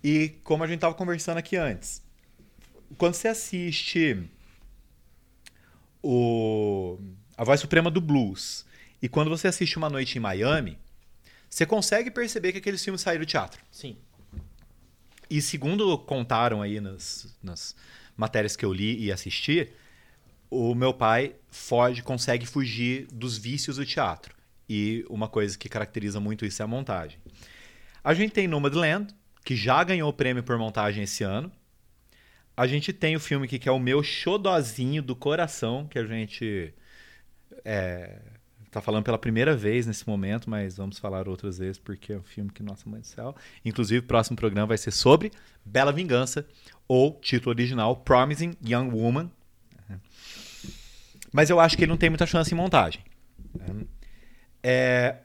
[0.03, 2.03] E como a gente tava conversando aqui antes,
[2.97, 4.27] quando você assiste
[6.03, 6.99] o
[7.37, 8.65] A Voz Suprema do Blues
[9.03, 10.79] e quando você assiste Uma Noite em Miami,
[11.51, 13.61] você consegue perceber que aqueles filmes saíram do teatro.
[13.71, 13.99] Sim.
[15.31, 17.77] E segundo contaram aí nas, nas
[18.17, 19.71] matérias que eu li e assisti,
[20.51, 24.35] o meu pai foge, consegue fugir dos vícios do teatro.
[24.69, 27.19] E uma coisa que caracteriza muito isso é a montagem.
[28.03, 29.15] A gente tem Nomadland,
[29.45, 31.51] que já ganhou o prêmio por montagem esse ano.
[32.57, 36.05] A gente tem o filme aqui que é o meu xodozinho do coração, que a
[36.05, 36.75] gente
[37.65, 38.19] é,
[38.71, 42.23] tá falando pela primeira vez nesse momento, mas vamos falar outras vezes porque é um
[42.23, 43.35] filme que, nossa mãe do céu.
[43.65, 45.31] Inclusive, o próximo programa vai ser sobre
[45.65, 46.47] Bela Vingança,
[46.87, 49.31] ou título original Promising Young Woman.
[51.33, 53.03] Mas eu acho que ele não tem muita chance em montagem.
[54.63, 55.17] É,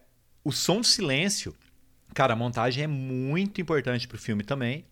[0.43, 1.55] o som do silêncio,
[2.13, 4.85] cara, a montagem é muito importante pro filme também.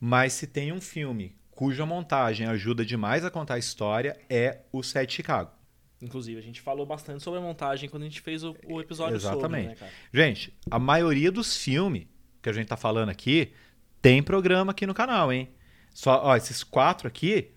[0.00, 4.82] Mas se tem um filme cuja montagem ajuda demais a contar a história, é o
[4.82, 5.55] Set Chicago.
[6.00, 9.18] Inclusive, a gente falou bastante sobre a montagem quando a gente fez o, o episódio
[9.18, 9.68] sobre, Exatamente.
[9.68, 9.92] né, cara?
[10.12, 12.06] Gente, a maioria dos filmes
[12.42, 13.52] que a gente tá falando aqui
[14.02, 15.48] tem programa aqui no canal, hein?
[15.94, 17.50] Só, ó, esses quatro aqui,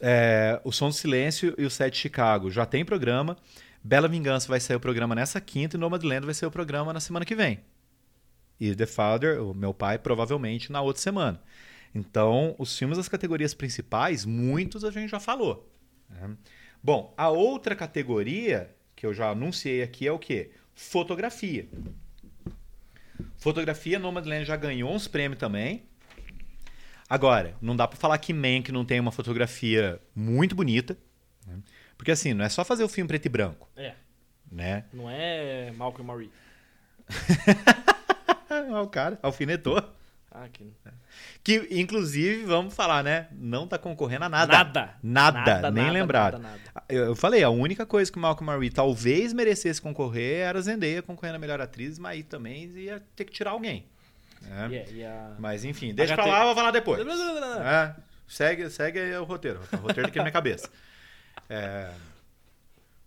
[0.00, 3.36] é, o Som do Silêncio e o Set Chicago já tem programa.
[3.82, 7.00] Bela Vingança vai sair o programa nessa quinta e Nomadland vai ser o programa na
[7.00, 7.60] semana que vem.
[8.58, 11.40] E The Father, o meu pai, provavelmente na outra semana.
[11.94, 15.72] Então, os filmes das categorias principais, muitos a gente já falou.
[16.08, 16.36] né?
[16.82, 20.50] Bom, a outra categoria que eu já anunciei aqui é o quê?
[20.74, 21.68] Fotografia.
[23.36, 25.82] Fotografia, Nomadland já ganhou uns prêmios também.
[27.08, 30.96] Agora, não dá pra falar que Mank não tem uma fotografia muito bonita.
[31.46, 31.58] né?
[31.96, 33.94] Porque assim, não é só fazer o filme preto e branco, É,
[34.50, 34.84] né?
[34.92, 36.30] não é Malcolm Murray.
[38.52, 39.80] Ah, o cara alfinetou.
[40.32, 40.72] Ah, que...
[41.42, 43.26] Que, inclusive, vamos falar, né?
[43.32, 44.52] Não tá concorrendo a nada.
[44.52, 44.94] Nada.
[45.02, 46.38] Nada, nem nada, lembrado.
[46.38, 46.84] Nada, nada.
[46.88, 50.62] Eu, eu falei, a única coisa que o Malcolm Marie talvez merecesse concorrer era a
[50.62, 53.86] Zendaya concorrendo a melhor atriz, mas aí também ia ter que tirar alguém.
[54.40, 54.68] né?
[55.38, 56.22] Mas enfim, deixa HT.
[56.22, 57.00] pra lá, eu vou falar depois.
[57.64, 57.94] É,
[58.28, 59.60] segue, segue o roteiro.
[59.72, 60.70] O roteiro aqui na minha cabeça.
[61.52, 61.90] É,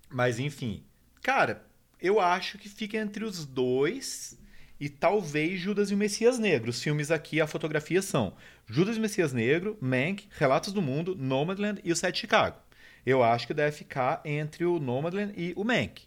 [0.09, 0.83] mas enfim.
[1.21, 1.63] Cara,
[2.01, 4.37] eu acho que fica entre os dois
[4.79, 6.69] e talvez Judas e o Messias Negro.
[6.69, 8.33] Os filmes aqui, a fotografia são
[8.67, 12.57] Judas e o Messias Negro, Mank, Relatos do Mundo, Nomadland e o Sete Chicago.
[13.05, 16.03] Eu acho que deve ficar entre o Nomadland e o Mank.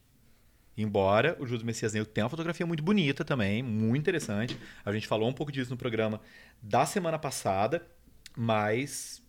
[0.76, 4.58] Embora o Judas e o Messias Negro tenha uma fotografia muito bonita também, muito interessante.
[4.84, 6.20] A gente falou um pouco disso no programa
[6.60, 7.86] da semana passada,
[8.36, 9.22] mas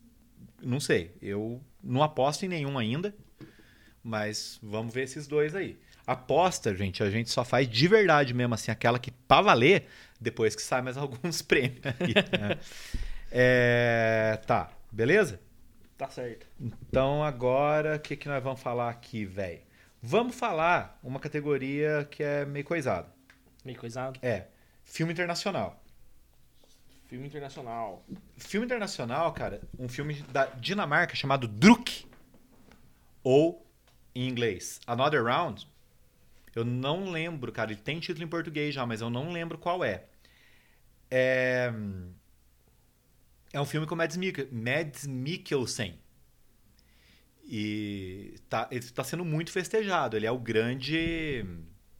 [0.61, 1.15] não sei.
[1.21, 3.15] Eu não aposto em nenhum ainda,
[4.03, 5.77] mas vamos ver esses dois aí.
[6.07, 9.87] Aposta, gente, a gente só faz de verdade mesmo, assim, aquela que pra valer
[10.19, 11.81] depois que sai mais alguns prêmios.
[11.85, 12.57] aí, né?
[13.29, 15.41] É, tá, beleza?
[15.97, 16.47] Tá certo.
[16.59, 19.61] Então agora, o que, que nós vamos falar aqui, velho?
[20.01, 23.09] Vamos falar uma categoria que é meio coisada.
[23.65, 24.17] Meio coisado.
[24.21, 24.45] É,
[24.85, 25.83] filme internacional.
[27.07, 28.05] Filme internacional.
[28.37, 32.05] Filme internacional, cara, um filme da Dinamarca chamado Druk.
[33.23, 33.65] Ou,
[34.15, 35.67] em inglês, Another Round.
[36.57, 37.71] Eu não lembro, cara.
[37.71, 40.05] Ele tem título em português já, mas eu não lembro qual é.
[41.09, 41.71] É,
[43.53, 44.17] é um filme com Mads,
[44.51, 45.99] Mads Mikkelsen.
[47.45, 50.17] E tá, ele está sendo muito festejado.
[50.17, 51.45] Ele é o grande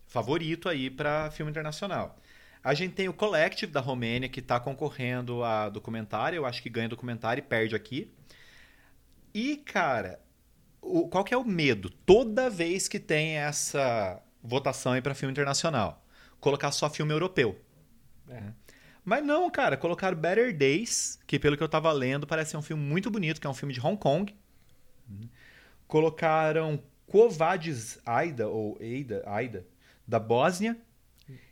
[0.07, 2.17] favorito aí para filme internacional.
[2.63, 6.37] A gente tem o Collective da Romênia, que está concorrendo a documentário.
[6.37, 8.11] Eu acho que ganha documentário e perde aqui.
[9.33, 10.19] E, cara,
[10.81, 11.89] o- qual que é o medo?
[11.89, 16.05] Toda vez que tem essa votação aí para filme internacional,
[16.39, 17.59] colocar só filme europeu.
[18.29, 18.43] É.
[19.03, 22.61] Mas não, cara, colocaram Better Days, que pelo que eu tava lendo parece ser um
[22.61, 24.35] filme muito bonito, que é um filme de Hong Kong.
[25.87, 29.65] Colocaram Kovadis Aida, ou Eida, Aida,
[30.05, 30.77] da Bósnia.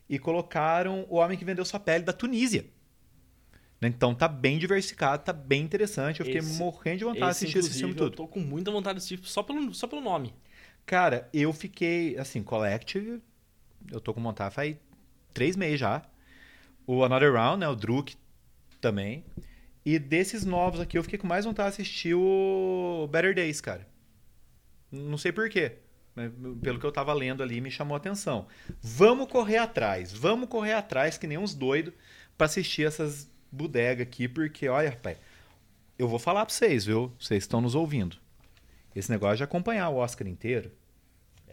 [0.08, 2.66] E colocaram O Homem que Vendeu Sua Pele, da Tunísia.
[3.82, 6.20] Então tá bem diversificado, tá bem interessante.
[6.20, 8.08] Eu fiquei Esse- morrendo de vontade de assistir esse filme tudo.
[8.08, 10.34] Eu tô com muita vontade de assistir só pelo, só pelo nome.
[10.86, 13.22] Cara, eu fiquei, assim, Collective,
[13.92, 14.76] eu tô com vontade faz
[15.34, 16.04] três meses já.
[16.86, 18.16] O Another Round, né, o Druk
[18.80, 19.26] também.
[19.84, 23.88] E desses novos aqui, eu fiquei com mais vontade de assistir o Better Days, cara.
[24.92, 25.78] Não sei porquê.
[26.62, 28.48] Pelo que eu tava lendo ali, me chamou a atenção.
[28.82, 31.94] Vamos correr atrás, vamos correr atrás, que nem uns doidos,
[32.38, 35.18] pra assistir essas bodegas aqui, porque, olha, rapaz,
[36.00, 37.12] eu vou falar pra vocês, viu?
[37.20, 38.18] Vocês estão nos ouvindo.
[38.96, 40.72] Esse negócio de acompanhar o Oscar inteiro,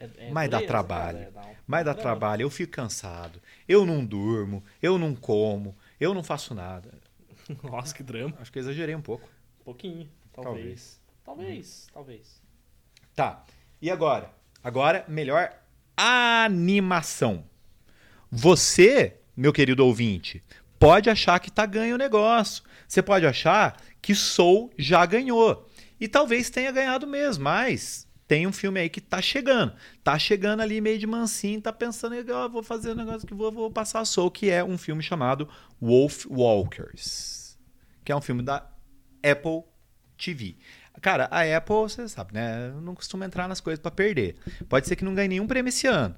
[0.01, 1.19] É, é Mas dá trabalho.
[1.19, 3.41] cara, é, dá um- mas dá trabalho, eu fico cansado.
[3.69, 6.91] Eu não durmo, eu não como, eu não faço nada.
[7.63, 8.37] Nossa, que drama.
[8.41, 9.29] Acho que eu exagerei um pouco.
[9.61, 10.09] Um pouquinho.
[10.33, 11.01] Talvez.
[11.25, 11.87] Talvez.
[11.95, 12.41] Talvez.
[13.15, 13.45] Tá.
[13.81, 14.31] E agora?
[14.65, 15.53] Agora, melhor
[15.97, 17.45] animação.
[18.31, 20.43] Você, meu querido ouvinte,
[20.79, 22.65] pode achar que tá ganho o negócio.
[22.89, 25.69] Você pode achar que Soul já ganhou.
[26.03, 29.73] E talvez tenha ganhado mesmo, mas tem um filme aí que tá chegando.
[30.03, 33.53] Tá chegando ali meio de mansinho, tá pensando, ó, vou fazer um negócio que vou,
[33.53, 35.49] vou passar Soul, que é um filme chamado
[35.81, 37.57] Wolf Walkers.
[38.05, 38.69] Que é um filme da
[39.23, 39.63] Apple
[40.19, 40.57] TV.
[41.01, 42.73] Cara, a Apple, você sabe, né?
[42.83, 44.35] Não costuma entrar nas coisas pra perder.
[44.69, 46.17] Pode ser que não ganhe nenhum prêmio esse ano.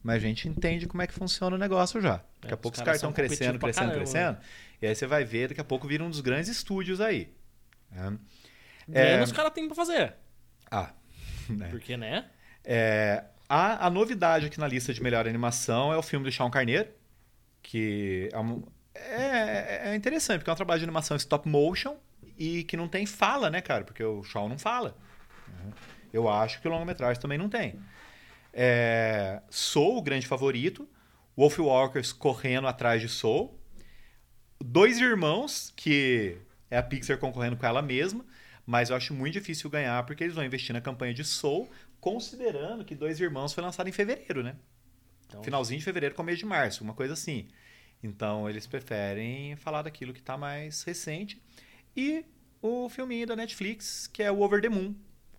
[0.00, 2.22] Mas a gente entende como é que funciona o negócio já.
[2.40, 4.38] Daqui É, a pouco os caras estão crescendo, crescendo, caramba, crescendo.
[4.80, 7.32] E aí você vai ver, daqui a pouco vira um dos grandes estúdios aí.
[7.90, 8.16] né?
[8.88, 10.14] Menos os caras têm pra fazer.
[10.70, 10.92] Ah,
[11.48, 11.68] né?
[11.68, 12.26] Porque, né?
[12.64, 16.50] É, a, a novidade aqui na lista de melhor animação é o filme do Sean
[16.50, 16.88] Carneiro,
[17.62, 18.62] que é, um-
[18.94, 21.96] é- é interessante, porque é um trabalho de animação stop motion
[22.38, 23.84] e que não tem fala, né, cara?
[23.84, 24.96] Porque o Sean não fala.
[25.48, 25.72] né?
[26.12, 27.78] Eu acho que o longa-metragem também não tem.
[28.52, 30.88] É, Soul, o grande favorito.
[31.36, 33.58] Wolf Walkers correndo atrás de Soul.
[34.62, 36.36] Dois irmãos, que
[36.70, 38.24] é a Pixar concorrendo com ela mesma,
[38.66, 41.68] mas eu acho muito difícil ganhar porque eles vão investir na campanha de Soul,
[42.00, 44.56] considerando que Dois Irmãos foi lançado em fevereiro, né?
[45.26, 47.48] Então, Finalzinho de fevereiro, começo de março, uma coisa assim.
[48.02, 51.40] Então eles preferem falar daquilo que está mais recente.
[51.96, 52.24] E
[52.60, 54.94] o filminho da Netflix, que é o Over the Moon,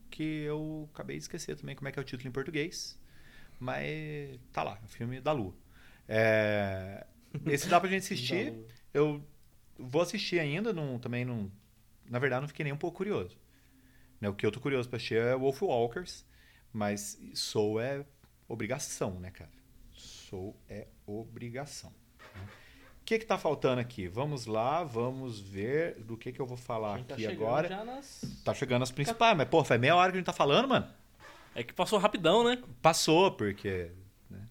[0.10, 3.00] que eu acabei de esquecer também como é que é o título em português.
[3.60, 5.56] Mas tá lá, o filme da Lua.
[6.08, 7.06] É,
[7.46, 8.54] Esse dá pra gente assistir.
[8.94, 9.26] Eu
[9.78, 11.52] vou assistir ainda, não, também não.
[12.10, 13.38] Na verdade, não fiquei nem um pouco curioso.
[14.20, 16.26] Né, O que eu tô curioso pra assistir é Wolf Walkers,
[16.72, 18.06] mas Soul é
[18.48, 19.52] obrigação, né, cara?
[19.94, 21.92] Soul é obrigação.
[22.36, 22.42] né?
[23.06, 24.08] que que tá faltando aqui?
[24.08, 27.68] Vamos lá, vamos ver do que que eu vou falar A gente tá aqui agora.
[27.68, 30.32] já nas- Tá chegando as principais, mas pô, faz meia hora que a gente tá
[30.34, 30.88] falando, mano.
[31.54, 32.64] É que passou rapidão, né?
[32.82, 33.92] Passou, porque.
[34.30, 34.48] né?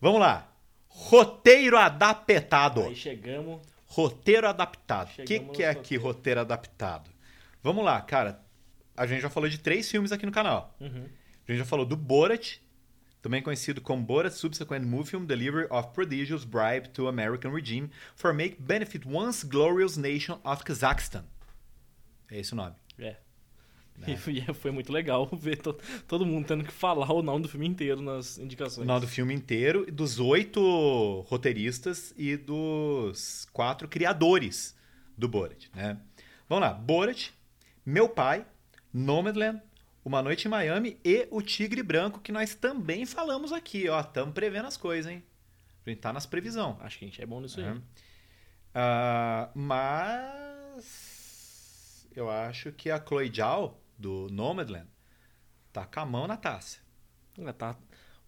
[0.00, 0.52] Vamos lá.
[0.88, 2.82] Roteiro adaptado.
[2.82, 3.60] Aí chegamos.
[3.86, 5.10] Roteiro adaptado.
[5.18, 6.02] O que, que é aqui roteiro.
[6.02, 7.10] roteiro adaptado?
[7.62, 8.40] Vamos lá, cara.
[8.96, 10.74] A gente já falou de três filmes aqui no canal.
[10.80, 11.08] Uhum.
[11.46, 12.58] A gente já falou do Borat,
[13.22, 18.32] também conhecido como Borat Subsequent Movie Film Delivery of Prodigious Bribe to American Regime for
[18.32, 21.24] Make Benefit Once Glorious Nation of Kazakhstan.
[22.30, 22.74] É esse o nome.
[23.98, 24.14] Né?
[24.14, 24.16] E
[24.54, 28.00] foi- muito legal ver to- todo mundo tendo que falar o nome do filme inteiro
[28.02, 28.86] nas O indicações.
[28.86, 34.76] nome do filme inteiro, dos oito roteiristas e dos quatro criadores
[35.16, 35.98] do Borat, né?
[36.48, 36.72] Vamos lá.
[36.74, 37.30] Borat,
[37.84, 38.46] Meu Pai,
[38.92, 39.60] Nomadland,
[40.04, 44.00] Uma Noite em Miami e O Tigre Branco, que nós também falamos aqui, ó.
[44.00, 45.22] Estamos prevendo as coisas, hein?
[45.84, 46.76] A gente tá nas previsão.
[46.80, 47.80] Acho que a gente é bom nisso aí.
[48.74, 50.84] Ah, mas
[52.14, 54.88] eu acho que a Chloe Zhao, do Nomadland,
[55.72, 56.78] tá com a mão na taça.
[57.38, 57.76] É, tá,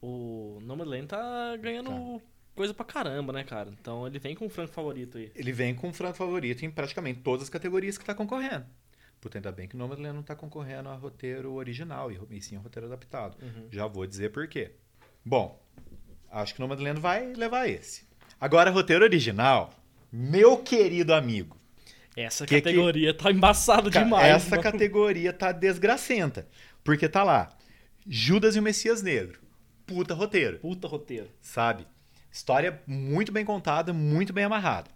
[0.01, 2.21] o Nomadland tá ganhando
[2.55, 3.71] coisa pra caramba, né, cara?
[3.81, 5.31] Então ele vem com o franco favorito aí.
[5.35, 8.67] Ele vem com o franco favorito em praticamente todas as categorias que tá concorrendo.
[9.21, 12.57] Puta, ainda bem que o Nomadland não tá concorrendo a roteiro original, e e sim
[12.57, 13.37] a roteiro adaptado.
[13.43, 13.69] Uhum.
[13.71, 14.73] Já vou dizer por quê.
[15.25, 15.61] Bom,
[16.31, 18.07] acho que o Nomadland vai levar esse.
[18.41, 19.71] Agora, roteiro original,
[20.13, 21.58] meu querido amigo.
[22.21, 24.27] Essa Que que- categoria tá embaçada Ca- demais.
[24.27, 24.63] Essa mano.
[24.63, 26.47] categoria tá desgracenta.
[26.83, 27.51] Porque tá lá,
[28.07, 29.39] Judas e o Messias Negro.
[29.87, 31.31] Puta roteiro, Puta roteiro.
[31.41, 31.87] sabe?
[32.31, 34.91] História muito bem contada, muito bem amarrada.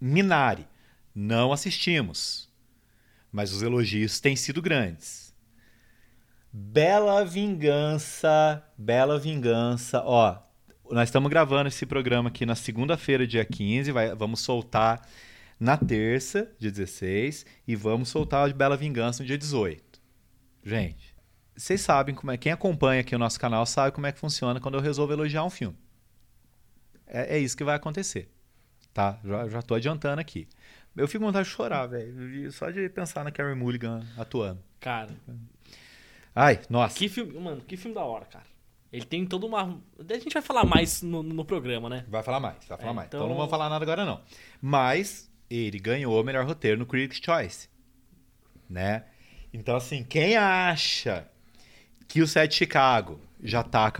[0.00, 0.66] Minari,
[1.14, 2.48] não assistimos.
[3.32, 5.34] Mas os elogios têm sido grandes.
[6.52, 10.02] Bela Vingança, Bela Vingança.
[10.04, 10.38] Ó,
[10.90, 13.92] nós estamos gravando esse programa aqui na segunda-feira, dia 15.
[13.92, 15.06] vai- vamos soltar
[15.58, 17.46] na terça, dia 16.
[17.66, 20.00] E vamos soltar o de Bela Vingança no dia 18.
[20.62, 21.14] Gente,
[21.56, 22.36] vocês sabem como é.
[22.36, 25.44] Quem acompanha aqui o nosso canal sabe como é que funciona quando eu resolvo elogiar
[25.44, 25.76] um filme.
[27.06, 28.28] É, é isso que vai acontecer.
[28.92, 29.18] Tá?
[29.24, 30.48] Já, já tô adiantando aqui.
[30.96, 32.50] Eu fico com vontade de chorar, velho.
[32.50, 34.62] Só de pensar na Carrie Mulligan atuando.
[34.80, 35.14] Cara,
[36.34, 36.96] Ai, nossa.
[36.96, 38.44] que filme, mano, que filme da hora, cara.
[38.92, 39.80] Ele tem toda uma.
[40.08, 42.04] A gente vai falar mais no, no programa, né?
[42.08, 43.08] Vai falar mais, vai falar É, mais.
[43.08, 43.20] Então...
[43.20, 44.22] então- não vamos falar nada agora, não.
[44.60, 47.68] Mas ele ganhou o melhor roteiro no Critics' Choice.
[48.68, 49.04] Né?
[49.52, 51.26] Então, assim, quem acha
[52.08, 53.90] que o Set Chicago já tá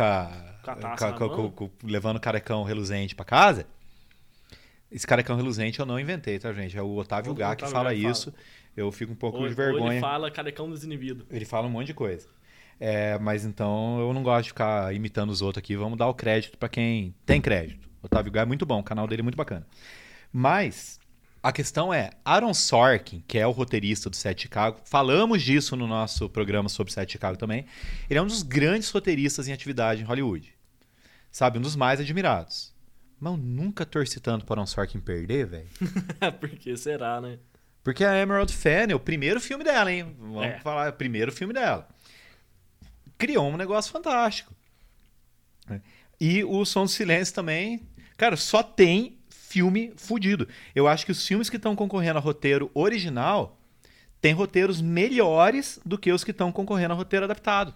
[1.83, 3.67] levando o carecão reluzente pra casa,
[4.91, 6.77] esse carecão reluzente eu não inventei, tá, gente?
[6.77, 8.13] É o Otávio Gá que fala Gá fala.
[8.13, 8.35] isso.
[8.77, 9.93] Eu fico um pouco Ou- de vergonha.
[9.95, 11.27] ele fala carecão desinibido.
[11.31, 12.29] Ele fala um monte de coisa.
[12.79, 15.75] É, mas então eu não gosto de ficar imitando os outros aqui.
[15.77, 17.89] Vamos dar o crédito pra quem tem crédito.
[18.03, 19.67] Otávio Gá é muito bom, o canal dele é muito bacana.
[20.31, 21.01] Mas
[21.49, 25.87] a questão é, Aaron Sorkin, que é o roteirista do Sete Chicago, falamos disso no
[25.87, 27.67] nosso programa sobre Sete Chicago também.
[28.11, 30.53] Ele é um dos grandes roteiristas em atividade em Hollywood.
[31.31, 32.75] Sabe, um dos mais admirados.
[33.21, 35.69] Mas eu nunca torci tanto para Aaron Sorkin perder, velho.
[36.41, 37.39] Por que será, né?
[37.85, 40.17] Porque a Emerald Fennel, o primeiro filme dela, hein?
[40.19, 40.59] Vamos É.
[40.59, 41.87] falar, o primeiro filme dela.
[43.17, 44.53] Criou um negócio fantástico.
[46.21, 47.87] E o Som do Silêncio também.
[48.17, 49.16] Cara, só tem
[49.57, 50.47] filme fudido.
[50.75, 53.59] Eu acho que os filmes que estão concorrendo a roteiro original
[54.21, 57.75] têm roteiros melhores do que os que estão concorrendo a roteiro adaptado.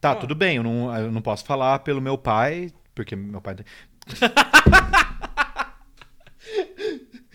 [0.00, 0.16] Tá, Ah.
[0.16, 3.56] tudo bem, eu não, eu não posso falar pelo meu pai, porque meu pai.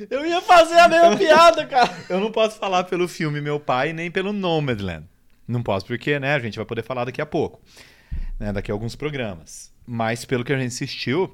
[0.10, 1.96] Eu ia fazer a mesma piada, cara.
[2.10, 5.06] Eu não posso falar pelo filme Meu Pai nem pelo Nomadland.
[5.48, 7.62] Não posso porque, né, a gente vai poder falar daqui a pouco.
[8.40, 9.72] Né, daqui a alguns programas.
[9.86, 11.34] Mas pelo que a gente assistiu,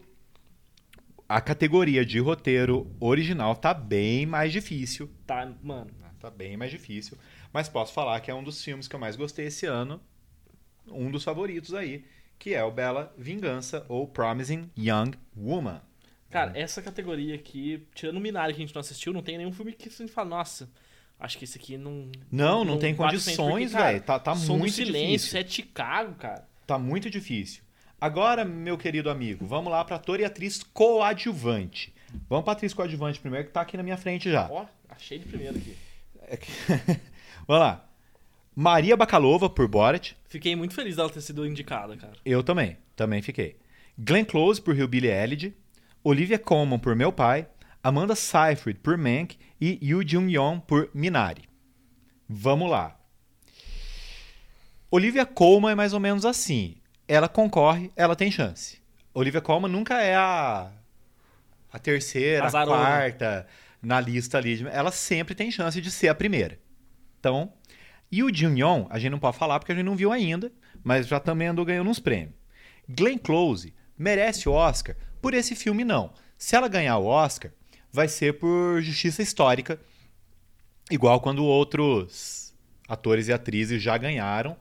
[1.31, 5.09] a categoria de roteiro original tá bem mais difícil.
[5.25, 5.89] Tá, mano.
[6.19, 7.17] Tá bem mais difícil.
[7.53, 10.01] Mas posso falar que é um dos filmes que eu mais gostei esse ano.
[10.87, 12.03] Um dos favoritos aí.
[12.37, 15.81] Que é o Bela Vingança ou Promising Young Woman.
[16.29, 19.53] Cara, essa categoria aqui, tirando o Minari que a gente não assistiu, não tem nenhum
[19.53, 20.69] filme que você fala, nossa,
[21.19, 22.11] acho que esse aqui não.
[22.29, 24.01] Não, não, tem bate frente, condições, velho.
[24.01, 25.39] Tá, tá muito Silêncio, difícil.
[25.39, 26.47] é Chicago, cara.
[26.67, 27.63] Tá muito difícil.
[28.01, 31.93] Agora, meu querido amigo, vamos lá para ator e atriz coadjuvante.
[32.27, 34.49] Vamos para atriz coadjuvante primeiro, que tá aqui na minha frente já.
[34.49, 35.77] Ó, achei de primeiro aqui.
[36.23, 36.35] É
[37.47, 37.87] vamos lá.
[38.55, 40.13] Maria Bakalova por Borat.
[40.27, 42.13] Fiquei muito feliz dela ter sido indicada, cara.
[42.25, 43.55] Eu também, também fiquei.
[43.95, 45.53] Glenn Close por Hillbilly Elegy.
[46.03, 47.47] Olivia Colman por Meu Pai.
[47.83, 49.37] Amanda Seyfried por Mank.
[49.61, 51.43] E Yoo Jung-yeon por Minari.
[52.27, 52.99] Vamos lá.
[54.89, 56.80] Olivia Colman é mais ou menos assim.
[57.11, 58.81] Ela concorre, ela tem chance.
[59.13, 60.71] Olivia Colman nunca é a
[61.69, 63.45] a terceira, a quarta
[63.81, 66.57] na lista ali, ela sempre tem chance de ser a primeira.
[67.19, 67.51] Então,
[68.09, 68.55] e o Jin
[68.89, 71.65] a gente não pode falar porque a gente não viu ainda, mas já também andou
[71.65, 72.33] ganhando uns prêmios.
[72.87, 76.13] Glenn Close merece o Oscar por esse filme não.
[76.37, 77.51] Se ela ganhar o Oscar,
[77.91, 79.77] vai ser por justiça histórica,
[80.89, 82.53] igual quando outros
[82.87, 84.55] atores e atrizes já ganharam,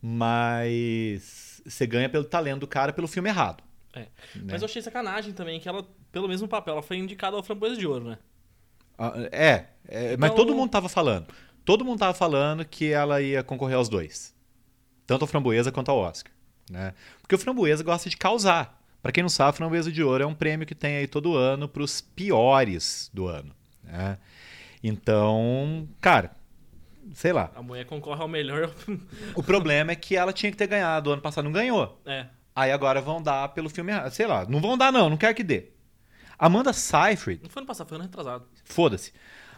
[0.00, 3.62] mas você ganha pelo talento do cara pelo filme errado.
[3.92, 4.00] É.
[4.00, 4.06] né?
[4.52, 7.76] Mas eu achei sacanagem também que ela, pelo mesmo papel, ela foi indicada ao Framboesa
[7.76, 8.18] de Ouro, né?
[8.98, 11.26] Ah, É, é, mas Então- todo mundo tava falando.
[11.64, 14.34] Todo mundo tava falando que ela ia concorrer aos dois.
[15.06, 16.32] Tanto a Framboesa quanto ao Oscar.
[16.70, 16.94] Né?
[17.20, 18.80] Porque o Framboesa gosta de causar.
[19.02, 21.34] Pra quem não sabe, a Framboesa de Ouro é um prêmio que tem aí todo
[21.36, 23.54] ano pros piores do ano.
[23.82, 24.18] Né?
[24.82, 26.30] Então, cara,
[27.14, 27.50] sei lá.
[27.54, 28.70] A mulher concorre ao melhor.
[29.34, 31.10] O problema é que ela tinha que ter ganhado.
[31.12, 32.00] Ano passado não ganhou.
[32.06, 32.26] é.
[32.54, 34.10] Aí agora vão dar pelo filme errado.
[34.10, 35.68] Sei lá, não vão dar não, não quero que dê.
[36.38, 38.44] Amanda Seyfried Não foi ano passado, foi ano retrasado.
[38.64, 39.12] Foda-se.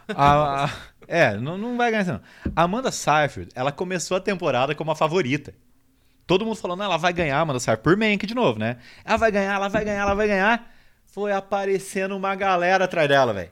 [0.07, 0.69] A- a-
[1.07, 2.21] é, não, não vai ganhar isso não.
[2.55, 5.53] A Amanda Seyfried, ela começou a temporada como a favorita.
[6.27, 8.77] Todo mundo falando, ela vai ganhar, Amanda Seyfried, por Mank de novo, né?
[9.03, 10.71] Ela vai ganhar, ela vai ganhar, ela vai ganhar.
[11.07, 13.51] Foi aparecendo uma galera atrás dela, velho.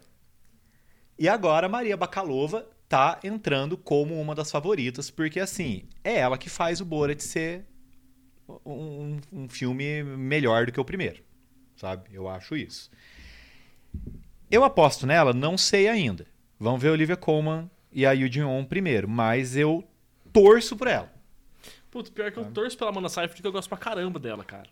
[1.18, 6.38] E agora a Maria Bakalova tá entrando como uma das favoritas, porque assim, é ela
[6.38, 7.66] que faz o Borat ser
[8.66, 11.24] um, um filme melhor do que o primeiro,
[11.78, 12.10] sabe?
[12.12, 12.92] Eu acho isso.
[14.52, 16.28] Eu aposto nela, não sei ainda.
[16.60, 19.88] Vamos ver a Olivia Colman e a Yu Jin-on primeiro, mas eu
[20.34, 21.10] torço por ela.
[21.90, 24.68] Putz, pior que eu torço pela Amanda Seyfried porque eu gosto pra caramba dela, cara.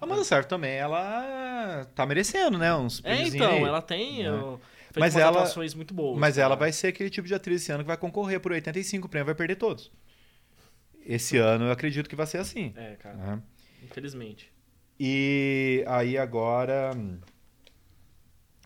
[0.00, 2.74] A Amanda Seyfried também, ela tá merecendo, né?
[2.74, 3.62] Uns É, então, aí.
[3.62, 4.28] ela tem né?
[4.30, 6.18] eu, feito Mas ela- muito boas.
[6.18, 6.60] Mas ela cara.
[6.60, 9.34] vai ser aquele tipo de atriz esse ano que vai concorrer por 85 prêmios, vai
[9.34, 9.90] perder todos.
[11.04, 12.72] Esse ano eu acredito que vai ser assim.
[12.76, 13.42] É, cara, né?
[13.84, 14.52] infelizmente.
[14.98, 16.90] E aí agora.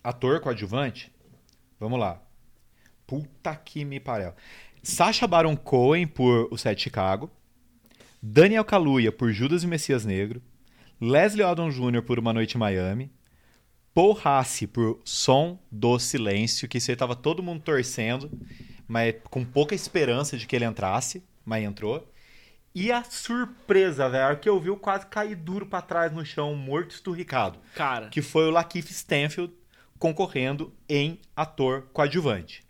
[0.02, 1.12] Ator coadjuvante.
[1.78, 2.22] Vamos lá.
[3.06, 4.32] Puta que me pariu.
[4.82, 7.30] Sacha Baron Cohen por O Sete de Chicago.
[8.22, 10.40] Daniel Kaluuya por Judas e Messias Negro.
[11.00, 12.02] Leslie Odom Jr.
[12.02, 13.10] por Uma Noite em Miami.
[14.00, 18.30] Paul Hassi por Som do Silêncio, que isso aí tava todo mundo torcendo,
[18.88, 22.10] mas com pouca esperança de que ele entrasse, mas entrou.
[22.74, 26.54] E a surpresa, velho, que eu vi, eu quase caí duro pra trás no chão,
[26.54, 27.58] morto esturricado.
[27.74, 29.52] Cara, Que foi o Lakeith Stanfield
[29.98, 32.64] concorrendo em ator coadjuvante.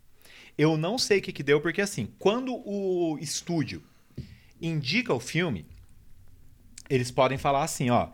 [0.58, 3.84] Eu não sei o que, que deu, porque assim, quando o estúdio
[4.60, 5.64] indica o filme,
[6.88, 8.08] eles podem falar assim, ó.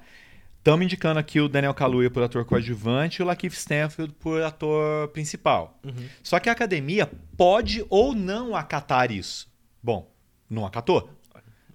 [0.67, 5.07] Estamos indicando aqui o Daniel Kaluuya por ator coadjuvante e o Lakeith Stanfield por ator
[5.11, 5.79] principal.
[5.85, 6.09] Uhum.
[6.25, 9.49] Só que a academia pode ou não acatar isso.
[9.81, 10.13] Bom,
[10.51, 11.09] não acatou.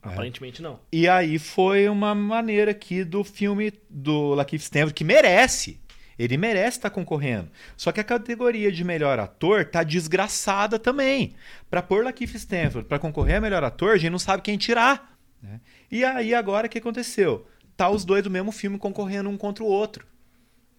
[0.01, 0.77] aparentemente não.
[0.91, 5.79] E aí foi uma maneira aqui do filme do Lakeith Stanfield, que merece.
[6.19, 7.49] Ele merece estar concorrendo.
[7.77, 11.33] Só que a categoria de melhor ator tá desgraçada também.
[11.69, 15.17] Pra pôr Lakeith Stanfield pra concorrer a melhor ator, a gente não sabe quem tirar.
[15.41, 15.61] né?
[15.89, 17.47] E aí agora o que aconteceu?
[17.81, 20.05] Tá os dois do mesmo filme concorrendo um contra o outro.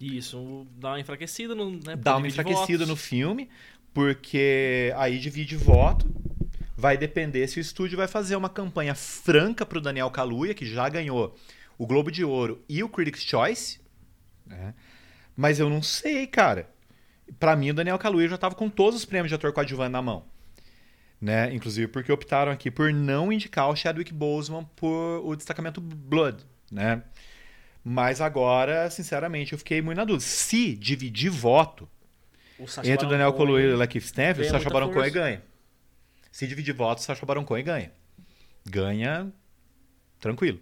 [0.01, 1.73] Isso dá uma enfraquecida no.
[1.73, 3.05] Né, Dá uma enfraquecida no votos.
[3.05, 3.51] filme,
[3.93, 6.09] porque aí divide voto.
[6.77, 10.89] Vai depender se o estúdio vai fazer uma campanha franca pro Daniel Kaluuya, que já
[10.89, 11.37] ganhou
[11.77, 13.81] o Globo de Ouro e o Critics' Choice.
[14.47, 14.73] né?
[15.37, 16.71] Mas eu não sei, cara.
[17.37, 20.01] Pra mim, o Daniel Kaluuya já tava com todos os prêmios de ator coadjuvante na
[20.01, 20.23] mão.
[21.21, 21.53] Né?
[21.53, 27.03] Inclusive porque optaram aqui por não indicar o Chadwick Boseman por o destacamento Blood, né?
[27.85, 30.25] Mas agora, sinceramente, eu fiquei muito na dúvida.
[30.25, 31.89] Se dividir voto,
[32.59, 35.43] O entre o Daniel Kaluuya e o Lakeith Stanfield, o Sacha Baron Cohen ganha.
[36.31, 37.93] Se dividir votos, o Sacha Baron Cohen ganha.
[38.65, 39.31] Ganha
[40.19, 40.61] tranquilo.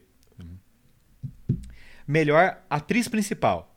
[2.06, 3.76] Melhor atriz principal.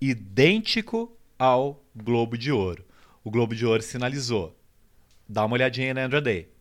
[0.00, 2.84] Idêntico ao Globo de Ouro.
[3.22, 4.58] O Globo de Ouro sinalizou.
[5.26, 6.52] Dá uma olhadinha na Andra Day.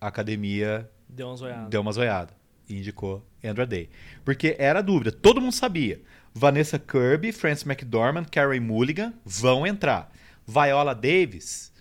[0.00, 1.68] A academia Deu uma zoiada.
[1.68, 2.35] deu uma zoiada
[2.68, 3.88] indicou Andra Day.
[4.24, 6.00] Porque era dúvida, todo mundo sabia.
[6.34, 10.12] Vanessa Kirby, Frances McDormand, Carey Mulligan vão entrar.
[10.46, 11.72] Viola Davis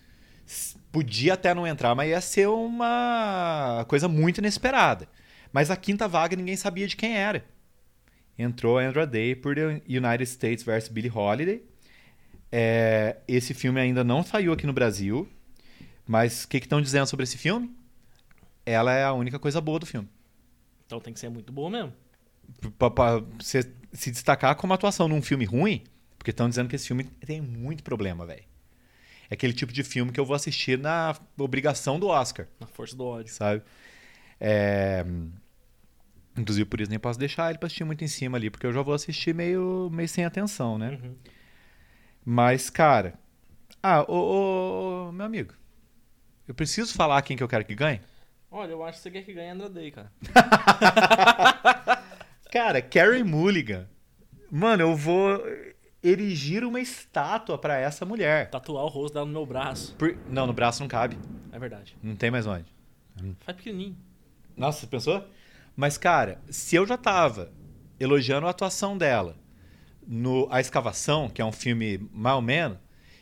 [0.91, 5.09] podia até não entrar, mas ia ser uma coisa muito inesperada.
[5.51, 7.43] Mas a quinta vaga ninguém sabia de quem era.
[8.37, 10.87] Entrou Andra Day por The United States vs.
[10.87, 11.63] Billie Holiday.
[12.51, 15.29] É, esse filme ainda não saiu aqui no Brasil.
[16.07, 17.75] Mas o que estão dizendo sobre esse filme?
[18.65, 20.07] Ela é a única coisa boa do filme.
[20.85, 21.93] Então tem que ser muito boa mesmo.
[22.77, 25.83] Pra, pra você se destacar como atuação num filme ruim,
[26.17, 28.43] porque estão dizendo que esse filme tem muito problema, velho.
[29.29, 32.95] É aquele tipo de filme que eu vou assistir na obrigação do Oscar, Na força
[32.95, 33.33] do ódio.
[33.33, 33.63] sabe?
[34.39, 35.03] É,
[36.37, 38.73] Inclusive, por isso nem posso deixar ele pra assistir muito em cima ali, porque eu
[38.73, 40.99] já vou assistir meio, meio sem atenção, né?
[41.01, 41.15] Uhum.
[42.25, 43.13] Mas, cara.
[43.81, 45.53] Ah, ô, ô, ô, meu amigo.
[46.47, 48.01] Eu preciso falar quem que eu quero que ganhe?
[48.57, 50.09] Olha, eu acho que você quer que ganhe Andra Day, cara.
[52.49, 53.85] Cara, Carrie Mulligan.
[54.49, 55.43] Mano, eu vou
[56.01, 58.49] erigir uma estátua pra essa mulher.
[58.49, 59.93] Tatuar o rosto dela no meu braço.
[59.97, 61.17] Por- Não, no braço não cabe.
[61.51, 61.97] É verdade.
[62.01, 62.73] Não tem mais onde.
[63.41, 63.97] Faz pequenininho.
[64.55, 65.27] Nossa, você pensou?
[65.75, 67.51] Mas, cara, se eu já tava
[67.99, 69.35] elogiando a atuação dela
[70.07, 72.77] no A Escavação, que é um filme mal menos,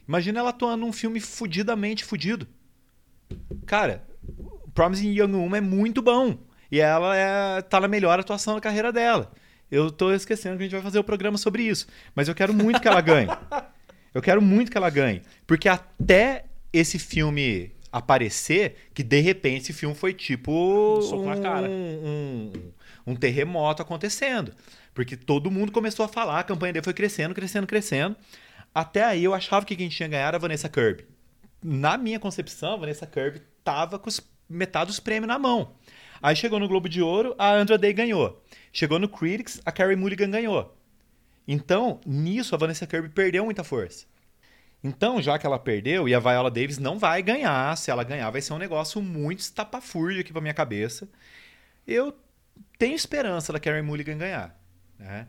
[0.07, 2.47] imagina ela atuando num filme fudidamente fudido.
[3.65, 4.05] Cara,
[4.73, 6.37] Promising Young Woman é muito bom.
[6.71, 9.31] E ela é, tá na melhor atuação da carreira dela.
[9.69, 11.87] Eu tô esquecendo que a gente vai fazer o programa sobre isso.
[12.15, 13.27] Mas eu quero muito que ela ganhe.
[14.13, 15.23] Eu quero muito que ela ganhe.
[15.47, 20.99] Porque até esse filme aparecer, que de repente esse filme foi tipo.
[20.99, 21.67] Um soco na cara.
[21.67, 22.51] Um,
[23.07, 24.53] um terremoto acontecendo.
[24.93, 28.15] Porque todo mundo começou a falar, a campanha dele foi crescendo, crescendo, crescendo.
[28.73, 31.05] Até aí eu achava que quem tinha ganhado era a Vanessa Kirby.
[31.63, 34.19] Na minha concepção, a Vanessa Kirby tava com os,
[34.53, 35.75] metade dos prêmios na mão.
[36.21, 38.41] Aí chegou no Globo de Ouro, a Andra Day ganhou.
[38.71, 40.77] Chegou no Critics, a Carrie Mulligan ganhou.
[41.47, 44.05] Então, nisso, a Vanessa Kirby perdeu muita força.
[44.83, 48.29] Então, já que ela perdeu, e a Viola Davis não vai ganhar, se ela ganhar
[48.29, 51.07] vai ser um negócio muito estapafúrdio aqui pra minha cabeça.
[51.85, 52.17] Eu
[52.77, 54.57] tenho esperança da Carrie Mulligan ganhar.
[54.97, 55.27] né?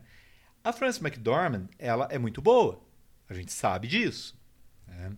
[0.63, 2.81] A Frances McDormand, ela é muito boa.
[3.29, 4.37] A gente sabe disso.
[4.87, 5.11] né?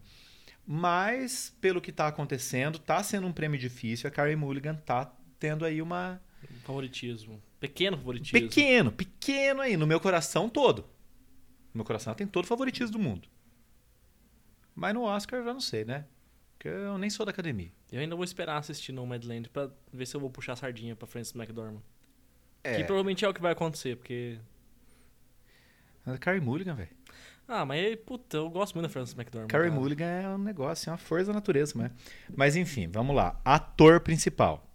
[0.70, 4.05] Mas, pelo que tá acontecendo, tá sendo um prêmio difícil.
[4.05, 5.05] A Carrie Mulligan tá
[5.39, 6.22] tendo aí uma...
[6.65, 7.41] Favoritismo.
[7.57, 8.38] Pequeno favoritismo.
[8.38, 10.82] Pequeno, pequeno aí, no meu coração todo.
[11.74, 13.30] No meu coração ela tem todo o favoritismo do mundo.
[14.76, 16.05] Mas no Oscar eu já não sei, né?
[16.57, 17.72] Porque eu nem sou da academia.
[17.89, 21.07] Eu ainda vou esperar assistir Nomadland pra ver se eu vou puxar a sardinha pra
[21.07, 21.82] Francis McDormand.
[22.61, 24.38] É, Que provavelmente é o que vai acontecer, porque...
[26.05, 26.96] a Carrie Mulligan, velho.
[27.47, 29.47] Ah, mas, puta, eu gosto muito da Francis McDormand.
[29.47, 29.79] Carrie cara.
[29.79, 31.91] Mulligan é um negócio, é uma força da natureza, né?
[32.35, 33.39] Mas enfim, vamos lá.
[33.45, 34.69] Ator principal.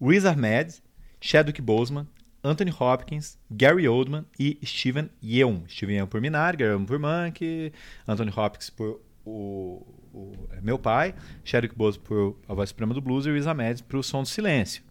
[0.00, 0.82] Riz Ahmed,
[1.20, 2.08] Chadwick Boseman,
[2.42, 5.64] Anthony Hopkins, Gary Oldman e Steven Yeun.
[5.68, 7.72] Steven Yeun por Minari, Gary Oldman por Monk,
[8.06, 11.14] Anthony Hopkins por o, o- é meu pai,
[11.44, 14.28] Chadwick Boseman por A Voz Suprema do Blues e Riz Ahmed por O Som do
[14.28, 14.82] Silêncio.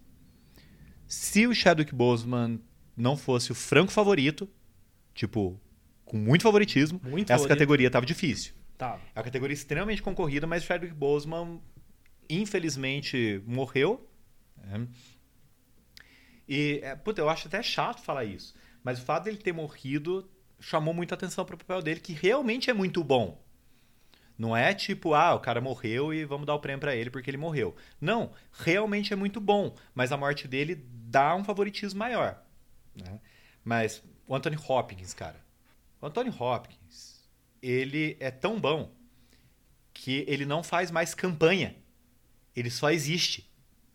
[1.07, 2.59] Se o Chadwick Boseman
[2.95, 4.49] não fosse o franco favorito,
[5.13, 5.59] tipo,
[6.13, 7.49] com muito favoritismo, Muito essa favorito.
[7.57, 8.53] categoria tava difícil.
[8.77, 8.99] Tá.
[9.15, 11.59] É uma categoria extremamente concorrida, mas o Chadwick Boseman,
[12.29, 14.07] infelizmente, morreu.
[14.57, 14.87] né?
[16.47, 18.53] E, é, puta, eu acho até chato falar isso.
[18.83, 22.73] Mas o fato dele ter morrido chamou muita atenção pro papel dele, que realmente é
[22.73, 23.41] muito bom.
[24.37, 27.29] Não é tipo, ah, o cara morreu e vamos dar o prêmio pra ele porque
[27.29, 27.75] ele morreu.
[27.99, 32.41] Não, realmente é muito bom, mas a morte dele dá um favoritismo maior.
[32.95, 33.19] né?
[33.63, 35.42] Mas o Anthony Hopkins, cara.
[36.03, 37.23] O Anthony Hopkins,
[37.61, 38.91] ele é tão bom
[39.93, 41.77] que ele não faz mais campanha.
[42.53, 43.49] Ele só existe,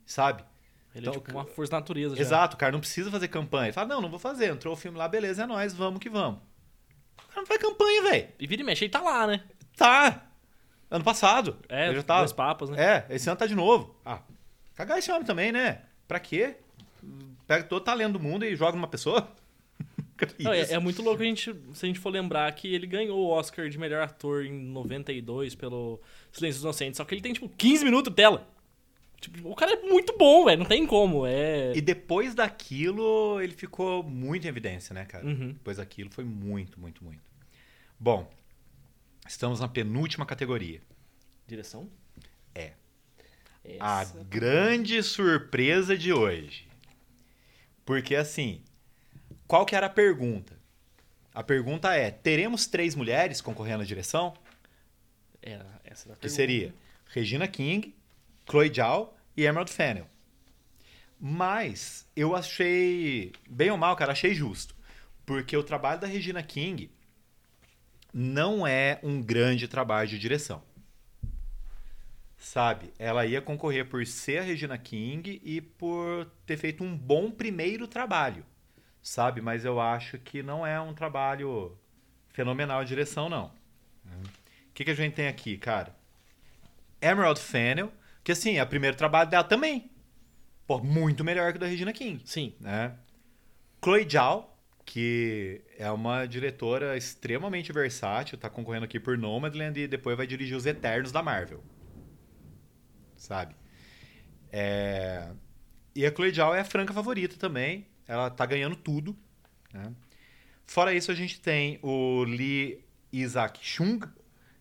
[0.06, 0.42] sabe?
[0.94, 2.22] Ele Então, é tipo uma força da natureza já.
[2.22, 3.66] Exato, o cara não precisa fazer campanha.
[3.66, 4.50] Ele fala, não, não vou fazer.
[4.50, 6.40] Entrou o filme lá, beleza, é nóis, vamos que vamos.
[7.22, 8.28] O cara não faz campanha, velho.
[8.40, 9.44] E vira e mexe, ele tá lá, né?
[9.76, 10.30] Tá.
[10.90, 11.58] Ano passado.
[11.68, 12.20] É, ele já tava.
[12.20, 12.82] dois papas, né?
[13.10, 13.94] É, esse ano tá de novo.
[14.02, 14.22] Ah,
[14.74, 15.82] cagar esse homem também, né?
[16.06, 16.56] Pra quê?
[17.46, 19.30] Pega todo o talento do mundo e joga numa pessoa?
[20.38, 23.18] Não, é, é muito louco a gente, se a gente for lembrar que ele ganhou
[23.18, 26.00] o Oscar de melhor ator em 92 pelo
[26.32, 28.48] Silêncio dos Inocentes, só que ele tem, tipo, 15 minutos de tela.
[29.20, 31.26] Tipo, o cara é muito bom, velho, não tem como.
[31.26, 31.72] É.
[31.74, 35.26] E depois daquilo, ele ficou muito em evidência, né, cara?
[35.26, 35.52] Uhum.
[35.52, 37.22] Depois daquilo, foi muito, muito, muito.
[37.98, 38.30] Bom,
[39.26, 40.80] estamos na penúltima categoria.
[41.46, 41.90] Direção?
[42.54, 42.72] É.
[43.64, 44.20] Essa...
[44.20, 46.68] A grande surpresa de hoje.
[47.84, 48.62] Porque assim,
[49.48, 50.56] qual que era a pergunta?
[51.34, 54.34] A pergunta é: teremos três mulheres concorrendo à direção?
[55.42, 56.28] Era, essa era a Que pergunta.
[56.28, 56.74] seria
[57.06, 57.96] Regina King,
[58.48, 60.06] Chloe Zhao e Emerald Fennel.
[61.20, 64.76] Mas eu achei, bem ou mal, cara, achei justo.
[65.26, 66.90] Porque o trabalho da Regina King
[68.12, 70.62] não é um grande trabalho de direção.
[72.36, 72.92] Sabe?
[72.98, 77.88] Ela ia concorrer por ser a Regina King e por ter feito um bom primeiro
[77.88, 78.46] trabalho.
[79.08, 79.40] Sabe?
[79.40, 81.74] Mas eu acho que não é um trabalho
[82.28, 83.46] fenomenal de direção, não.
[84.04, 85.96] O que, que a gente tem aqui, cara?
[87.00, 87.90] Emerald Fennel,
[88.22, 89.90] que assim, é o primeiro trabalho dela também.
[90.66, 92.54] Pô, muito melhor que o da Regina King Sim.
[92.60, 92.98] né?
[93.82, 94.54] Chloe Zhao,
[94.84, 100.54] que é uma diretora extremamente versátil, tá concorrendo aqui por Nomadland e depois vai dirigir
[100.54, 101.64] os Eternos da Marvel.
[103.16, 103.56] Sabe?
[104.52, 105.32] É,
[105.94, 107.87] E a Chloe Zhao é a franca favorita também.
[108.08, 109.16] Ela tá ganhando tudo.
[109.72, 109.92] Né?
[110.66, 112.82] Fora isso, a gente tem o Lee
[113.12, 114.00] Isaac Chung,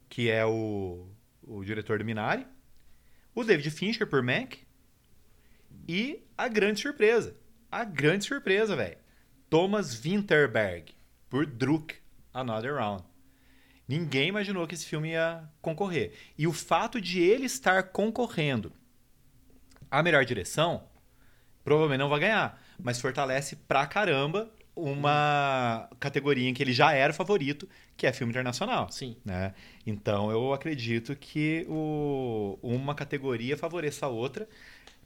[0.09, 1.07] que é o,
[1.41, 2.45] o diretor do Minari,
[3.33, 4.55] o David Fincher por Mac
[5.87, 7.35] e a grande surpresa,
[7.71, 8.97] a grande surpresa, velho,
[9.49, 10.93] Thomas Winterberg
[11.29, 11.95] por Druk,
[12.33, 13.03] Another Round.
[13.87, 16.13] Ninguém imaginou que esse filme ia concorrer.
[16.37, 18.73] E o fato de ele estar concorrendo
[19.89, 20.87] a melhor direção,
[21.63, 27.11] provavelmente não vai ganhar, mas fortalece pra caramba uma categoria em que ele já era
[27.11, 28.89] favorito, que é filme internacional.
[28.91, 29.17] Sim.
[29.25, 29.53] Né?
[29.85, 34.47] Então eu acredito que o, uma categoria favoreça a outra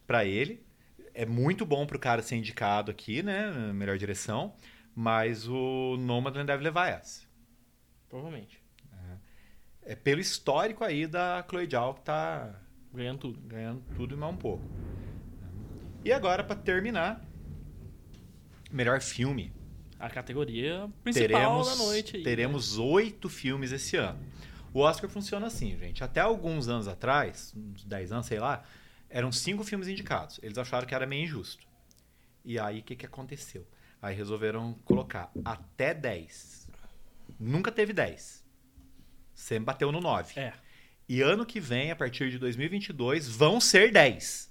[0.06, 0.62] para ele.
[1.14, 3.52] É muito bom pro cara ser indicado aqui, né?
[3.74, 4.54] Melhor direção.
[4.96, 7.22] Mas o Nomadland deve levar essa.
[8.10, 8.62] Provavelmente.
[9.84, 12.54] É pelo histórico aí da Chloe Zhao que tá
[12.94, 13.40] Ganhando tudo.
[13.42, 14.64] ganhando tudo e mais um pouco.
[16.04, 17.24] E agora, para terminar,
[18.72, 19.54] melhor filme.
[20.00, 22.16] A categoria principal teremos da noite.
[22.16, 22.30] Aí, né?
[22.30, 24.20] teremos oito filmes esse ano.
[24.74, 26.04] O Oscar funciona assim, gente.
[26.04, 28.64] Até alguns anos atrás, uns 10 anos, sei lá,
[29.10, 30.40] eram cinco filmes indicados.
[30.42, 31.68] Eles acharam que era meio injusto.
[32.44, 33.68] E aí, o que, que aconteceu?
[34.02, 36.70] Aí resolveram colocar até 10.
[37.40, 38.44] Nunca teve 10.
[39.36, 40.40] Sempre bateu no 9.
[40.40, 40.54] É.
[41.08, 44.50] E ano que vem, a partir de 2022, vão ser 10.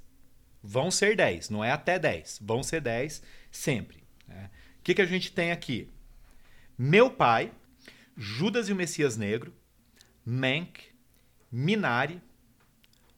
[0.62, 2.40] Vão ser 10, não é até 10.
[2.42, 3.99] Vão ser 10 sempre.
[4.30, 4.50] Né?
[4.78, 5.90] O que, que a gente tem aqui?
[6.78, 7.52] Meu Pai,
[8.16, 9.52] Judas e o Messias Negro,
[10.24, 10.80] Mank,
[11.52, 12.22] Minari,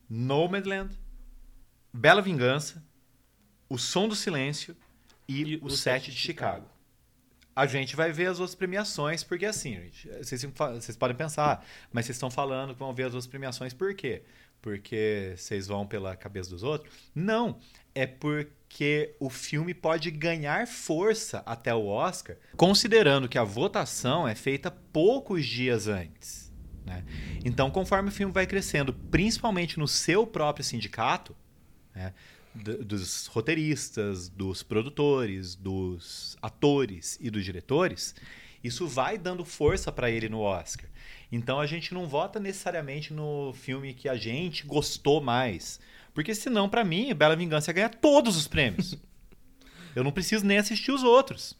[0.09, 0.97] Nomadland,
[1.93, 2.83] Bela Vingança,
[3.69, 4.75] O Som do Silêncio
[5.27, 6.67] e, E O O Sete de Chicago.
[7.55, 12.05] A gente vai ver as outras premiações, porque assim, gente, vocês, vocês podem pensar, mas
[12.05, 14.23] vocês estão falando que vão ver as outras premiações por quê?
[14.59, 16.91] Porque vocês vão pela cabeça dos outros?
[17.13, 17.59] Não,
[17.95, 24.35] é porque o filme pode ganhar força até o Oscar, considerando que a votação é
[24.35, 26.51] feita poucos dias antes.
[26.85, 27.03] né?
[27.45, 31.35] Então, conforme o filme vai crescendo, principalmente no seu próprio sindicato,
[31.93, 32.13] né,
[32.55, 38.15] dos roteiristas, dos produtores, dos atores e dos diretores,
[38.63, 40.89] isso vai dando força para ele no Oscar.
[41.31, 45.79] Então a gente não vota necessariamente no filme que a gente gostou mais,
[46.13, 48.97] porque senão para mim Bela Vingança ia ganhar todos os prêmios.
[49.95, 51.55] Eu não preciso nem assistir os outros.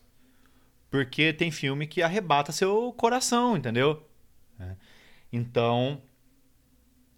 [0.89, 4.07] Porque tem filme que arrebata seu coração, entendeu?
[4.59, 4.75] É.
[5.31, 6.01] Então,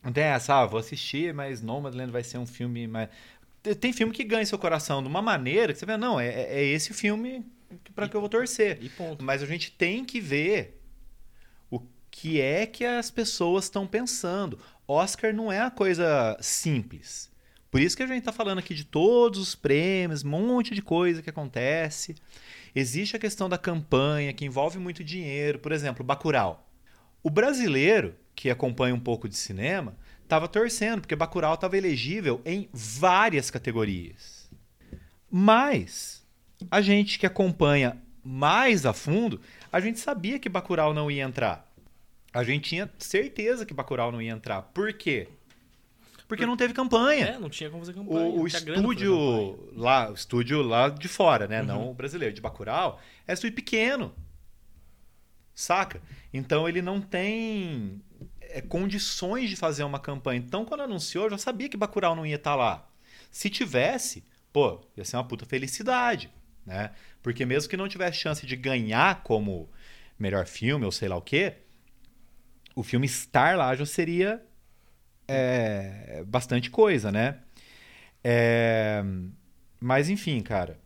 [0.01, 3.09] não tem essa, ah, vou assistir, mas Nomadland vai ser um filme mais...
[3.79, 6.63] Tem- filme que ganha seu coração de uma maneira que você vê, não, é, é
[6.63, 7.45] esse filme
[7.95, 8.79] para que eu vou torcer.
[9.19, 10.81] Mas a gente tem que ver
[12.17, 14.57] que é que as pessoas estão pensando.
[14.87, 17.29] Oscar não é uma coisa simples.
[17.69, 20.81] Por isso que a gente está falando aqui de todos os prêmios, um monte de
[20.81, 22.15] coisa que acontece.
[22.73, 25.59] Existe a questão da campanha, que envolve muito dinheiro.
[25.59, 26.65] Por exemplo, Bacurau.
[27.21, 29.93] O brasileiro, que acompanha um pouco de cinema,
[30.23, 34.49] estava torcendo, porque Bacurau estava elegível em várias categorias.
[35.29, 36.25] Mas
[36.71, 41.74] a gente que acompanha mais a fundo, a gente sabia que Bacurau não ia entrar.
[42.35, 44.61] A gente tinha certeza que Bacurau não ia entrar.
[44.61, 45.29] Por quê?
[46.27, 47.27] Porque não teve campanha.
[47.27, 48.25] É, não tinha como fazer campanha.
[48.25, 48.77] O, o fazer campanha.
[48.77, 51.61] estúdio lá, o estúdio lá de fora, né?
[51.61, 51.67] Uhum.
[51.67, 54.13] Não o brasileiro, de Bacurau, é estúdio pequeno.
[55.53, 56.01] Saca?
[56.33, 58.01] Então ele não tem
[58.41, 60.43] é, condições de fazer uma campanha.
[60.45, 62.85] Então quando anunciou, eu já sabia que Bacurau não ia estar lá.
[63.31, 66.29] Se tivesse, pô, ia ser uma puta felicidade,
[66.65, 66.91] né?
[67.23, 69.69] Porque mesmo que não tivesse chance de ganhar como
[70.19, 71.53] melhor filme ou sei lá o quê,
[72.75, 74.43] o filme estar lá já seria
[75.27, 77.39] é, bastante coisa, né?
[78.23, 79.03] É,
[79.79, 80.79] mas enfim, cara,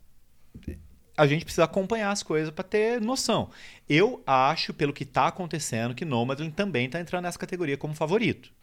[1.17, 3.49] a gente precisa acompanhar as coisas para ter noção.
[3.87, 8.53] Eu acho, pelo que tá acontecendo, que Nomadland também tá entrando nessa categoria como favorito.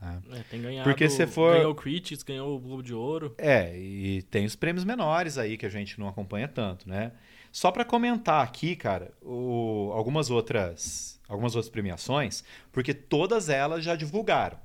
[0.00, 0.20] né?
[0.32, 3.34] É, tem ganhado, Porque se for- Ganhou o Critics, ganhou o Globo de Ouro.
[3.38, 7.12] É, e tem os prêmios menores aí que a gente não acompanha tanto, né?
[7.56, 13.96] Só para comentar aqui, cara, o- algumas outras algumas outras premiações, porque todas elas já
[13.96, 14.58] divulgaram.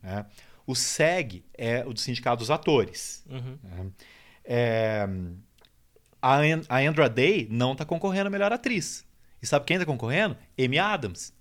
[0.00, 0.24] né?
[0.64, 3.24] O SEG é o do Sindicato dos Atores.
[3.28, 3.58] Uhum.
[3.64, 3.90] né?
[4.44, 5.08] É,
[6.22, 6.38] a,
[6.68, 9.04] a Andra Day não está concorrendo a melhor atriz.
[9.42, 10.36] E sabe quem está concorrendo?
[10.56, 11.34] Amy Adams.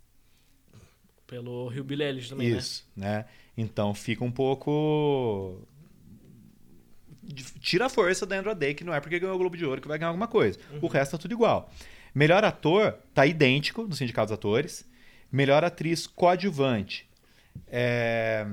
[1.28, 3.26] Pelo Rio Billy Elliot também, Isso, né?
[3.56, 5.68] Então fica um pouco.
[7.59, 9.82] Tira a força da Andra Day, que não é porque ganhou o Globo de Ouro
[9.82, 10.59] que vai ganhar alguma coisa.
[10.82, 11.69] O resto tá tudo igual.
[12.13, 14.86] Melhor ator tá idêntico no Sindicato dos Atores.
[15.32, 17.07] Melhor atriz coadjuvante.
[17.67, 18.45] É,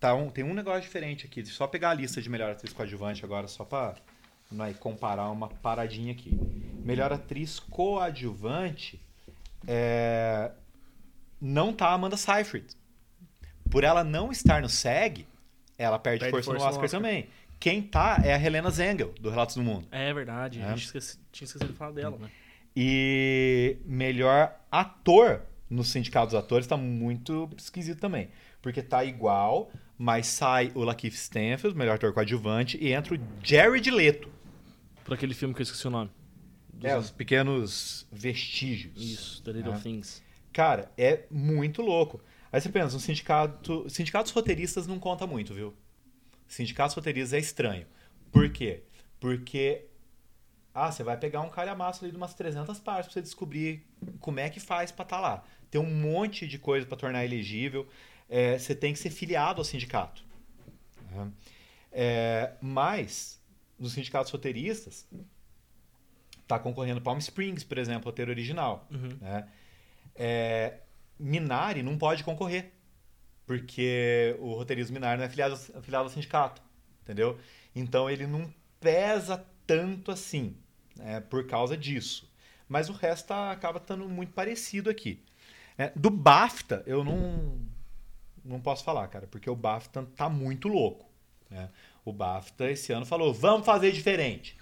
[0.00, 1.36] tá um- tem um negócio diferente aqui.
[1.42, 3.94] Deixa eu só pegar a lista de melhor atriz coadjuvante agora, só pra
[4.50, 6.30] vai comparar uma paradinha aqui.
[6.84, 9.00] Melhor atriz coadjuvante
[9.66, 10.50] é,
[11.40, 12.66] não tá Amanda Seyfried.
[13.70, 15.26] Por ela não estar no SEG,
[15.76, 17.00] ela perde, Perde força, força no no Oscar, Oscar.
[17.00, 17.28] também.
[17.60, 19.86] Quem tá é a Helena Zengel, do Relatos do Mundo.
[19.90, 20.64] É verdade, É.
[20.64, 22.30] a gente esqueci- tinha esquecido de falar dela, né?
[22.76, 28.28] E melhor ator no Sindicato dos Atores tá muito esquisito também.
[28.62, 33.90] Porque tá igual, mas sai o Lakeith Stanfield, melhor ator coadjuvante, e entra o Jared
[33.90, 34.28] Leto.
[35.04, 36.10] Por aquele filme que eu esqueci o nome.
[36.72, 38.94] Dos É, os pequenos vestígios.
[38.96, 39.78] Isso, The Little É.
[39.78, 40.22] Things.
[40.52, 42.20] Cara, é muito louco.
[42.52, 43.84] Aí você pensa, um sindicato.
[43.90, 45.74] Sindicatos roteiristas não conta muito, viu?
[46.48, 47.86] Sindicatos roteiristas é estranho.
[48.32, 48.82] Por quê?
[49.20, 49.84] Porque.
[50.74, 53.86] Ah, você vai pegar um calhamaço ali de umas 300 partes pra você descobrir
[54.20, 55.44] como é que faz pra estar lá.
[55.70, 57.86] Tem um monte de coisa pra tornar elegível.
[58.28, 60.22] É, você tem que ser filiado ao sindicato.
[61.90, 63.40] É, mas,
[63.78, 65.06] nos sindicatos roteiristas,
[66.46, 68.86] tá concorrendo Palm Springs, por exemplo, roteiro original.
[68.90, 69.16] Uhum.
[69.20, 69.48] né?
[70.14, 70.80] É,
[71.18, 72.72] Minari não pode concorrer,
[73.48, 76.60] porque o roteirismo Minari não é afiliado, afiliado ao sindicato,
[77.02, 77.38] entendeu?
[77.74, 80.54] Então ele não pesa tanto assim,
[80.94, 82.30] né, por causa disso.
[82.68, 85.22] Mas o resto acaba estando muito parecido aqui.
[85.78, 85.90] né?
[85.96, 87.58] do BAFTA, eu não,
[88.44, 91.08] não posso falar, cara, porque o BAFTA tá muito louco.
[91.48, 91.70] né?
[92.04, 94.56] O BAFTA esse ano falou, vamos fazer diferente.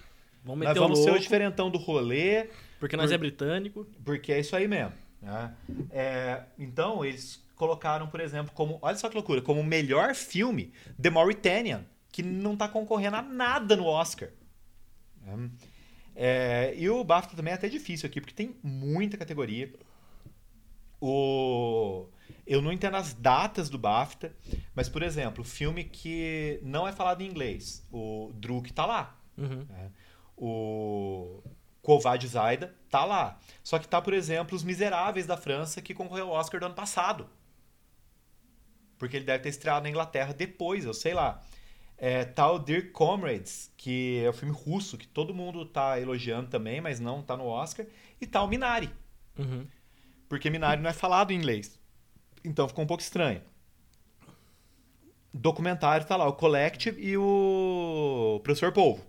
[0.45, 3.18] Vamos Nós meter o vamos ser o louco, diferentão do rolê, porque nós por- é
[3.18, 3.84] britânico.
[4.05, 4.93] porque é isso aí mesmo.
[5.20, 5.53] né?
[5.91, 8.78] É, então, eles colocaram, por exemplo, como.
[8.80, 13.74] Olha só que loucura, como melhor filme, The Mauritanian, que não tá concorrendo a nada
[13.74, 14.30] no Oscar.
[15.22, 15.50] né?
[16.14, 19.70] É, e o BAFTA também é até difícil aqui, porque tem muita categoria.
[20.98, 22.07] O...
[22.46, 24.34] Eu não entendo as datas do BAFTA,
[24.74, 29.18] mas, por exemplo, filme que não é falado em inglês, o Druk tá lá.
[29.36, 29.66] Uhum.
[29.68, 29.90] né?
[30.36, 31.42] O
[31.82, 33.38] Kovad Zaida tá lá.
[33.62, 36.74] Só que tá, por exemplo, Os Miseráveis da França, que concorreu ao Oscar do ano
[36.74, 37.28] passado.
[38.99, 41.42] Porque ele deve ter estreado na Inglaterra depois, eu sei lá.
[41.99, 46.80] É, o Dear Comrades, que é o filme russo, que todo mundo tá elogiando também,
[46.80, 47.86] mas não tá no Oscar.
[48.20, 48.90] E o Minari,
[49.38, 49.66] Uhum.
[50.28, 51.78] porque Minari não é falado em inglês.
[52.44, 53.42] Então ficou um pouco estranho.
[55.32, 59.05] Documentário tá lá, o Collective e o Professor Polvo.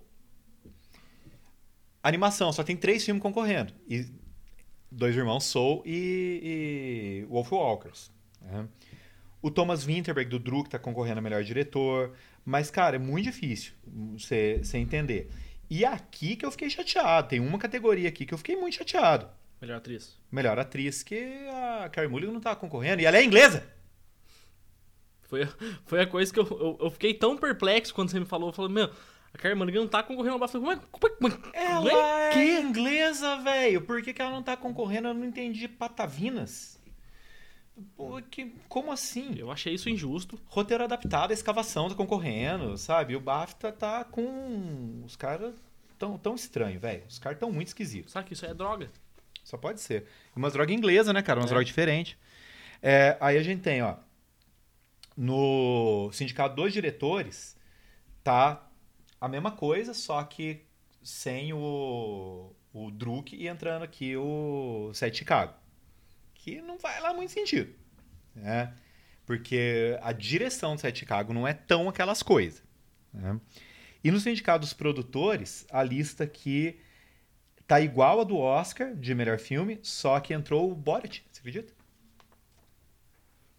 [2.04, 3.74] Animação, só tem três filmes concorrendo.
[3.88, 4.06] E
[4.92, 8.12] Dois Irmãos Soul e, e Wolf Walkers.
[8.42, 8.68] né?
[9.42, 12.14] O Thomas Winterberg do Druk tá concorrendo a melhor diretor.
[12.46, 13.74] Mas, cara, é muito difícil
[14.14, 15.30] você entender.
[15.70, 17.28] E aqui que eu fiquei chateado.
[17.28, 19.28] Tem uma categoria aqui que eu fiquei muito chateado.
[19.62, 20.18] Melhor atriz.
[20.32, 21.48] Melhor atriz que
[21.82, 23.02] a Carey Mulligan não tá concorrendo.
[23.02, 23.68] E ela é inglesa.
[25.24, 25.46] Foi,
[25.86, 28.50] foi a coisa que eu, eu, eu fiquei tão perplexo quando você me falou.
[28.50, 28.90] Eu falei, meu,
[29.34, 30.60] a Carmen Mulligan não tá concorrendo ao BAFTA.
[30.60, 30.80] Como é,
[31.20, 32.40] como é, é, Ela que?
[32.40, 33.82] é inglesa, velho.
[33.82, 35.10] Por que, que ela não tá concorrendo?
[35.10, 36.77] Eu não entendi patavinas.
[37.96, 39.36] Pô, que, como assim?
[39.38, 40.40] Eu achei isso injusto.
[40.48, 43.16] Roteiro adaptado, a escavação tá concorrendo, sabe?
[43.16, 45.04] O BAFTA tá com.
[45.06, 45.54] Os caras
[45.98, 47.04] tão, tão estranho, velho.
[47.08, 48.12] Os caras tão muito esquisitos.
[48.12, 48.90] Sabe que isso é droga?
[49.44, 50.06] Só pode ser.
[50.36, 51.40] Umas drogas inglesas, né, cara?
[51.40, 51.54] Umas É.
[51.54, 52.18] drogas diferentes.
[52.82, 53.96] É, aí a gente tem, ó.
[55.16, 57.56] No Sindicato dos Diretores,
[58.24, 58.68] tá
[59.20, 60.62] a mesma coisa, só que
[61.02, 65.54] sem o, o Druk e entrando aqui o Sete Chicago.
[66.48, 67.76] Que não vai lá muito sentido.
[68.34, 68.74] Né?
[69.26, 72.64] Porque a direção do Sete Chicago não é tão aquelas coisas.
[73.14, 73.38] né?
[74.02, 76.80] E no Sindicato dos Produtores, a lista aqui
[77.68, 81.74] tá igual a do Oscar de melhor filme, só que entrou o Borat, você acredita?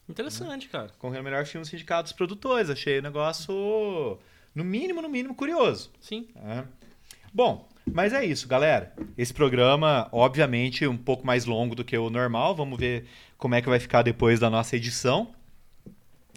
[0.08, 0.88] Interessante, cara.
[0.98, 2.70] Concorrendo ao melhor filme Sindicato dos Produtores.
[2.70, 4.18] Achei o negócio,
[4.54, 5.92] no mínimo, no mínimo, curioso.
[6.00, 6.26] Sim.
[6.34, 6.66] né?
[7.34, 8.92] Bom, mas é isso, galera.
[9.16, 12.54] Esse programa, obviamente, um pouco mais longo do que o normal.
[12.54, 15.32] Vamos ver como é que vai ficar depois da nossa edição.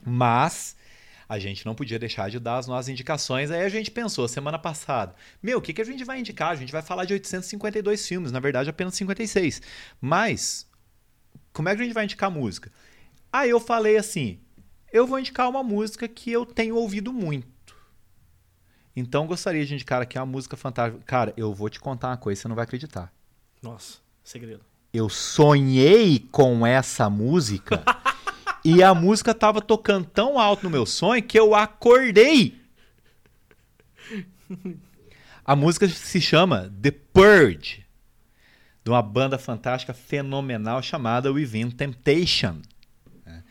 [0.05, 0.75] Mas
[1.31, 3.51] a gente não podia deixar de dar as nossas indicações.
[3.51, 6.49] Aí a gente pensou, semana passada, meu, o que, que a gente vai indicar?
[6.49, 9.61] A gente vai falar de 852 filmes, na verdade apenas 56.
[10.01, 10.67] Mas,
[11.53, 12.71] como é que a gente vai indicar música?
[13.31, 14.39] Aí eu falei assim,
[14.91, 17.47] eu vou indicar uma música que eu tenho ouvido muito.
[19.01, 21.03] Então gostaria de indicar aqui uma música fantástica.
[21.05, 23.11] Cara, eu vou te contar uma coisa, você não vai acreditar.
[23.61, 24.63] Nossa, segredo.
[24.93, 27.83] Eu sonhei com essa música
[28.63, 32.61] e a música tava tocando tão alto no meu sonho que eu acordei.
[35.43, 37.85] A música se chama The Purge,
[38.83, 42.61] de uma banda fantástica fenomenal chamada Within Temptation.
[43.25, 43.43] né?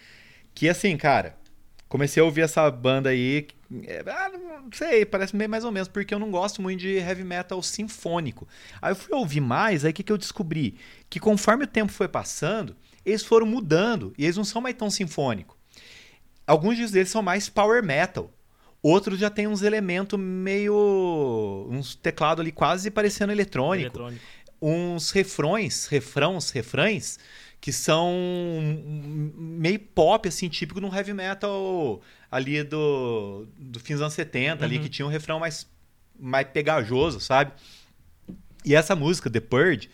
[0.55, 1.40] Que assim, cara,
[1.91, 3.49] comecei a ouvir essa banda aí.
[3.85, 4.31] é, ah,
[4.63, 7.61] não sei, parece meio mais ou menos, porque eu não gosto muito de heavy metal
[7.63, 8.49] sinfônico.
[8.81, 10.77] Aí eu fui ouvir mais, aí o que, que eu descobri?
[11.11, 14.89] Que conforme o tempo foi passando, eles foram mudando e eles não são mais tão
[14.89, 15.57] sinfônicos.
[16.47, 18.33] Alguns deles são mais power metal.
[18.83, 21.67] Outros já tem uns elementos meio.
[21.71, 24.25] uns teclados ali quase parecendo eletrônico Eletrônico.
[24.63, 27.19] uns refrões, refrãos, refrães,
[27.61, 28.11] que são
[29.37, 32.01] meio pop, assim, típico de um heavy metal
[32.31, 34.83] ali do, do fim dos anos 70, ali, Uhum.
[34.83, 35.69] que tinha um refrão mais,
[36.19, 37.53] mais pegajoso, sabe?
[38.65, 39.91] E essa música, The Purge,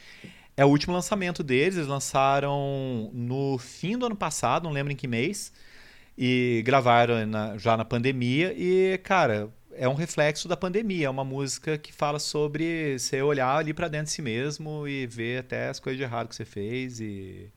[0.56, 1.76] é o último lançamento deles.
[1.76, 5.52] Eles lançaram no fim do ano passado, não lembro em que mês.
[6.18, 8.52] E gravaram na- já na pandemia.
[8.56, 11.06] E, cara, é um reflexo da pandemia.
[11.06, 15.06] É uma música que fala sobre você olhar ali pra dentro de si mesmo e
[15.06, 17.50] ver até as coisas de errado que você fez e,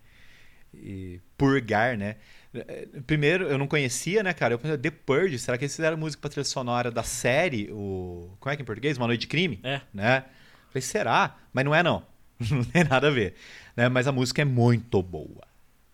[0.74, 2.16] e purgar, né?
[2.54, 4.54] Eh, Primeiro, eu não conhecia, né, cara?
[4.54, 7.70] Eu pensei, The Purge, será que eles fizeram música pra trilha sonora da série?
[7.72, 8.32] O...
[8.40, 8.98] Como é que é em português?
[8.98, 9.60] Uma Noite de Crime?
[9.64, 9.82] É.
[9.94, 10.26] né?
[10.70, 11.38] Falei, será?
[11.54, 12.06] Mas não é não.
[12.52, 13.36] Não tem nada a ver.
[13.76, 13.90] Né?
[13.90, 15.46] Mas a música é muito boa.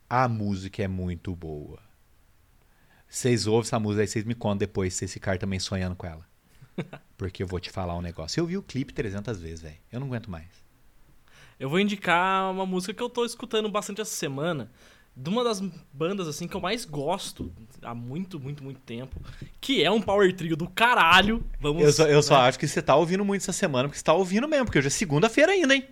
[0.07, 1.79] A música é muito boa.
[3.09, 6.05] Vocês ouvem essa música aí, vocês me contam depois se esse cara também sonhando com
[6.05, 6.23] ela.
[7.17, 8.39] Porque eu vou te falar um negócio.
[8.39, 9.77] Eu vi o clipe 300 vezes, velho.
[9.91, 10.64] Eu não aguento mais.
[11.59, 14.69] Eu vou indicar uma música que eu tô escutando bastante essa semana.
[15.17, 15.61] De uma das
[15.93, 17.49] bandas assim que eu mais gosto
[17.81, 19.15] há muito, muito, muito tempo.
[19.61, 21.41] Que é um power trio do caralho.
[21.61, 22.49] Vamos, Eu só, eu só né?
[22.49, 24.87] acho que você tá ouvindo muito essa semana, porque você tá ouvindo mesmo, porque hoje
[24.87, 25.87] é segunda-feira ainda, hein?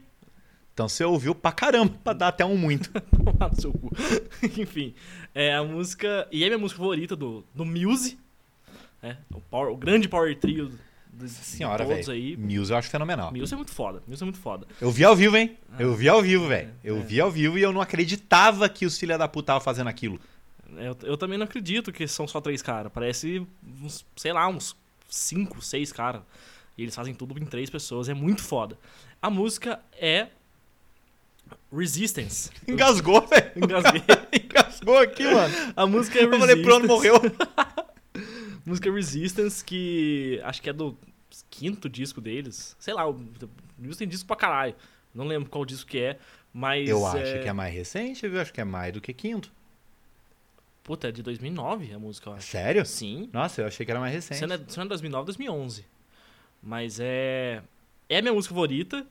[0.74, 2.90] Então você ouviu pra caramba, pra dar até um muito.
[3.24, 3.92] Tomar no seu cu.
[4.60, 4.94] Enfim,
[5.34, 6.28] é a música.
[6.30, 8.18] E é minha música favorita do, do Muse.
[9.02, 9.18] né?
[9.34, 10.72] o, power- o grande power trio
[11.14, 12.18] de Senhora, todos velho.
[12.20, 12.36] aí.
[12.38, 13.32] Muse eu acho fenomenal.
[13.32, 14.02] Muse é muito foda.
[14.08, 14.68] Muse é muito foda.
[14.82, 15.58] Eu vi ao vivo, hein?
[15.78, 16.70] Eu vi ao vivo, velho.
[16.84, 17.02] é, Eu é.
[17.02, 20.20] vi ao vivo e eu não acreditava que os filha da puta estavam fazendo aquilo.
[20.76, 22.92] Eu, eu também não acredito que são só três caras.
[22.92, 23.46] Parece
[23.82, 24.76] uns, sei lá, uns
[25.10, 26.22] cinco, seis caras.
[26.78, 28.10] E eles fazem tudo em três pessoas.
[28.10, 28.78] É muito foda.
[29.22, 30.28] A música é
[31.72, 32.50] Resistance.
[32.68, 33.52] Engasgou, velho.
[33.56, 34.02] Engasguei.
[34.44, 35.54] Engasgou aqui, mano.
[35.76, 36.48] A música é Eu Resistance.
[36.50, 37.16] falei, pronto, morreu.
[38.66, 40.98] Música Resistance, que acho que é do
[41.50, 42.76] quinto disco deles.
[42.80, 43.20] Sei lá, o
[43.78, 44.76] Muse tem disco pra caralho.
[45.14, 46.20] Não lembro qual disco que é,
[46.54, 46.90] mas.
[46.90, 48.42] Eu acho que é mais recente, viu?
[48.42, 49.52] Acho que é mais do que quinto.
[50.84, 52.48] Puta, é de 2009 a música, eu acho.
[52.48, 52.86] Sério?
[52.86, 53.30] Sim.
[53.32, 54.40] Nossa, eu achei que era mais recente.
[54.40, 55.86] Se não é, se não é 2009, 2011.
[56.62, 57.62] Mas é.
[58.10, 59.06] É a minha música favorita.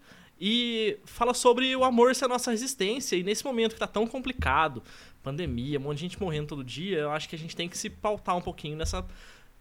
[0.44, 3.14] E fala sobre o amor ser a nossa resistência.
[3.16, 4.82] E nesse momento que tá tão complicado,
[5.22, 7.78] pandemia, um monte de gente morrendo todo dia, eu acho que a gente tem que
[7.78, 9.06] se pautar um pouquinho nessa.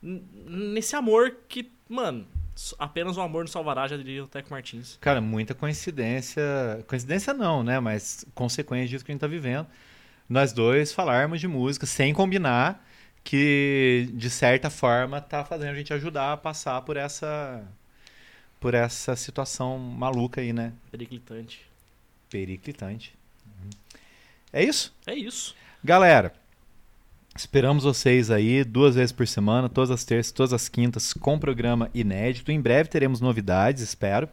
[0.02, 2.28] Nesse amor que, mano,
[2.80, 4.98] apenas o amor nos salvará, já diria o Teco Martins.
[5.00, 6.44] Cara, muita coincidência.
[6.88, 7.80] Coincidência não, né?
[7.80, 9.68] Mas consequência disso que a gente tá vivendo.
[10.28, 12.86] Nós dois falarmos de música sem combinar,
[13.24, 17.64] que de certa forma tá fazendo a gente ajudar a passar por essa.
[18.60, 20.72] Por essa situação maluca aí, né?
[20.92, 21.66] Periclitante.
[22.30, 23.14] Periclitante.
[24.54, 24.94] É isso?
[25.06, 25.56] É isso.
[25.84, 26.32] Galera,
[27.42, 31.90] esperamos vocês aí duas vezes por semana, todas as terças, todas as quintas, com programa
[31.92, 32.52] inédito.
[32.52, 34.30] Em breve teremos novidades, espero.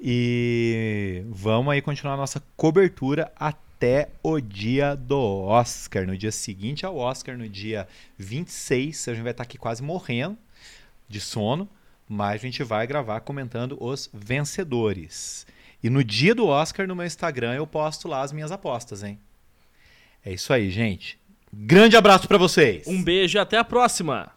[0.00, 6.04] E vamos aí continuar a nossa cobertura até o dia do Oscar.
[6.04, 7.86] No dia seguinte ao Oscar, no dia
[8.18, 10.36] 26, a gente vai estar aqui quase morrendo
[11.08, 11.68] de sono,
[12.08, 15.46] mas a gente vai gravar comentando os vencedores.
[15.80, 19.20] E no dia do Oscar, no meu Instagram, eu posto lá as minhas apostas, hein?
[20.24, 21.21] É isso aí, gente.
[21.54, 22.86] Grande abraço pra vocês.
[22.86, 24.32] Um beijo e até a próxima!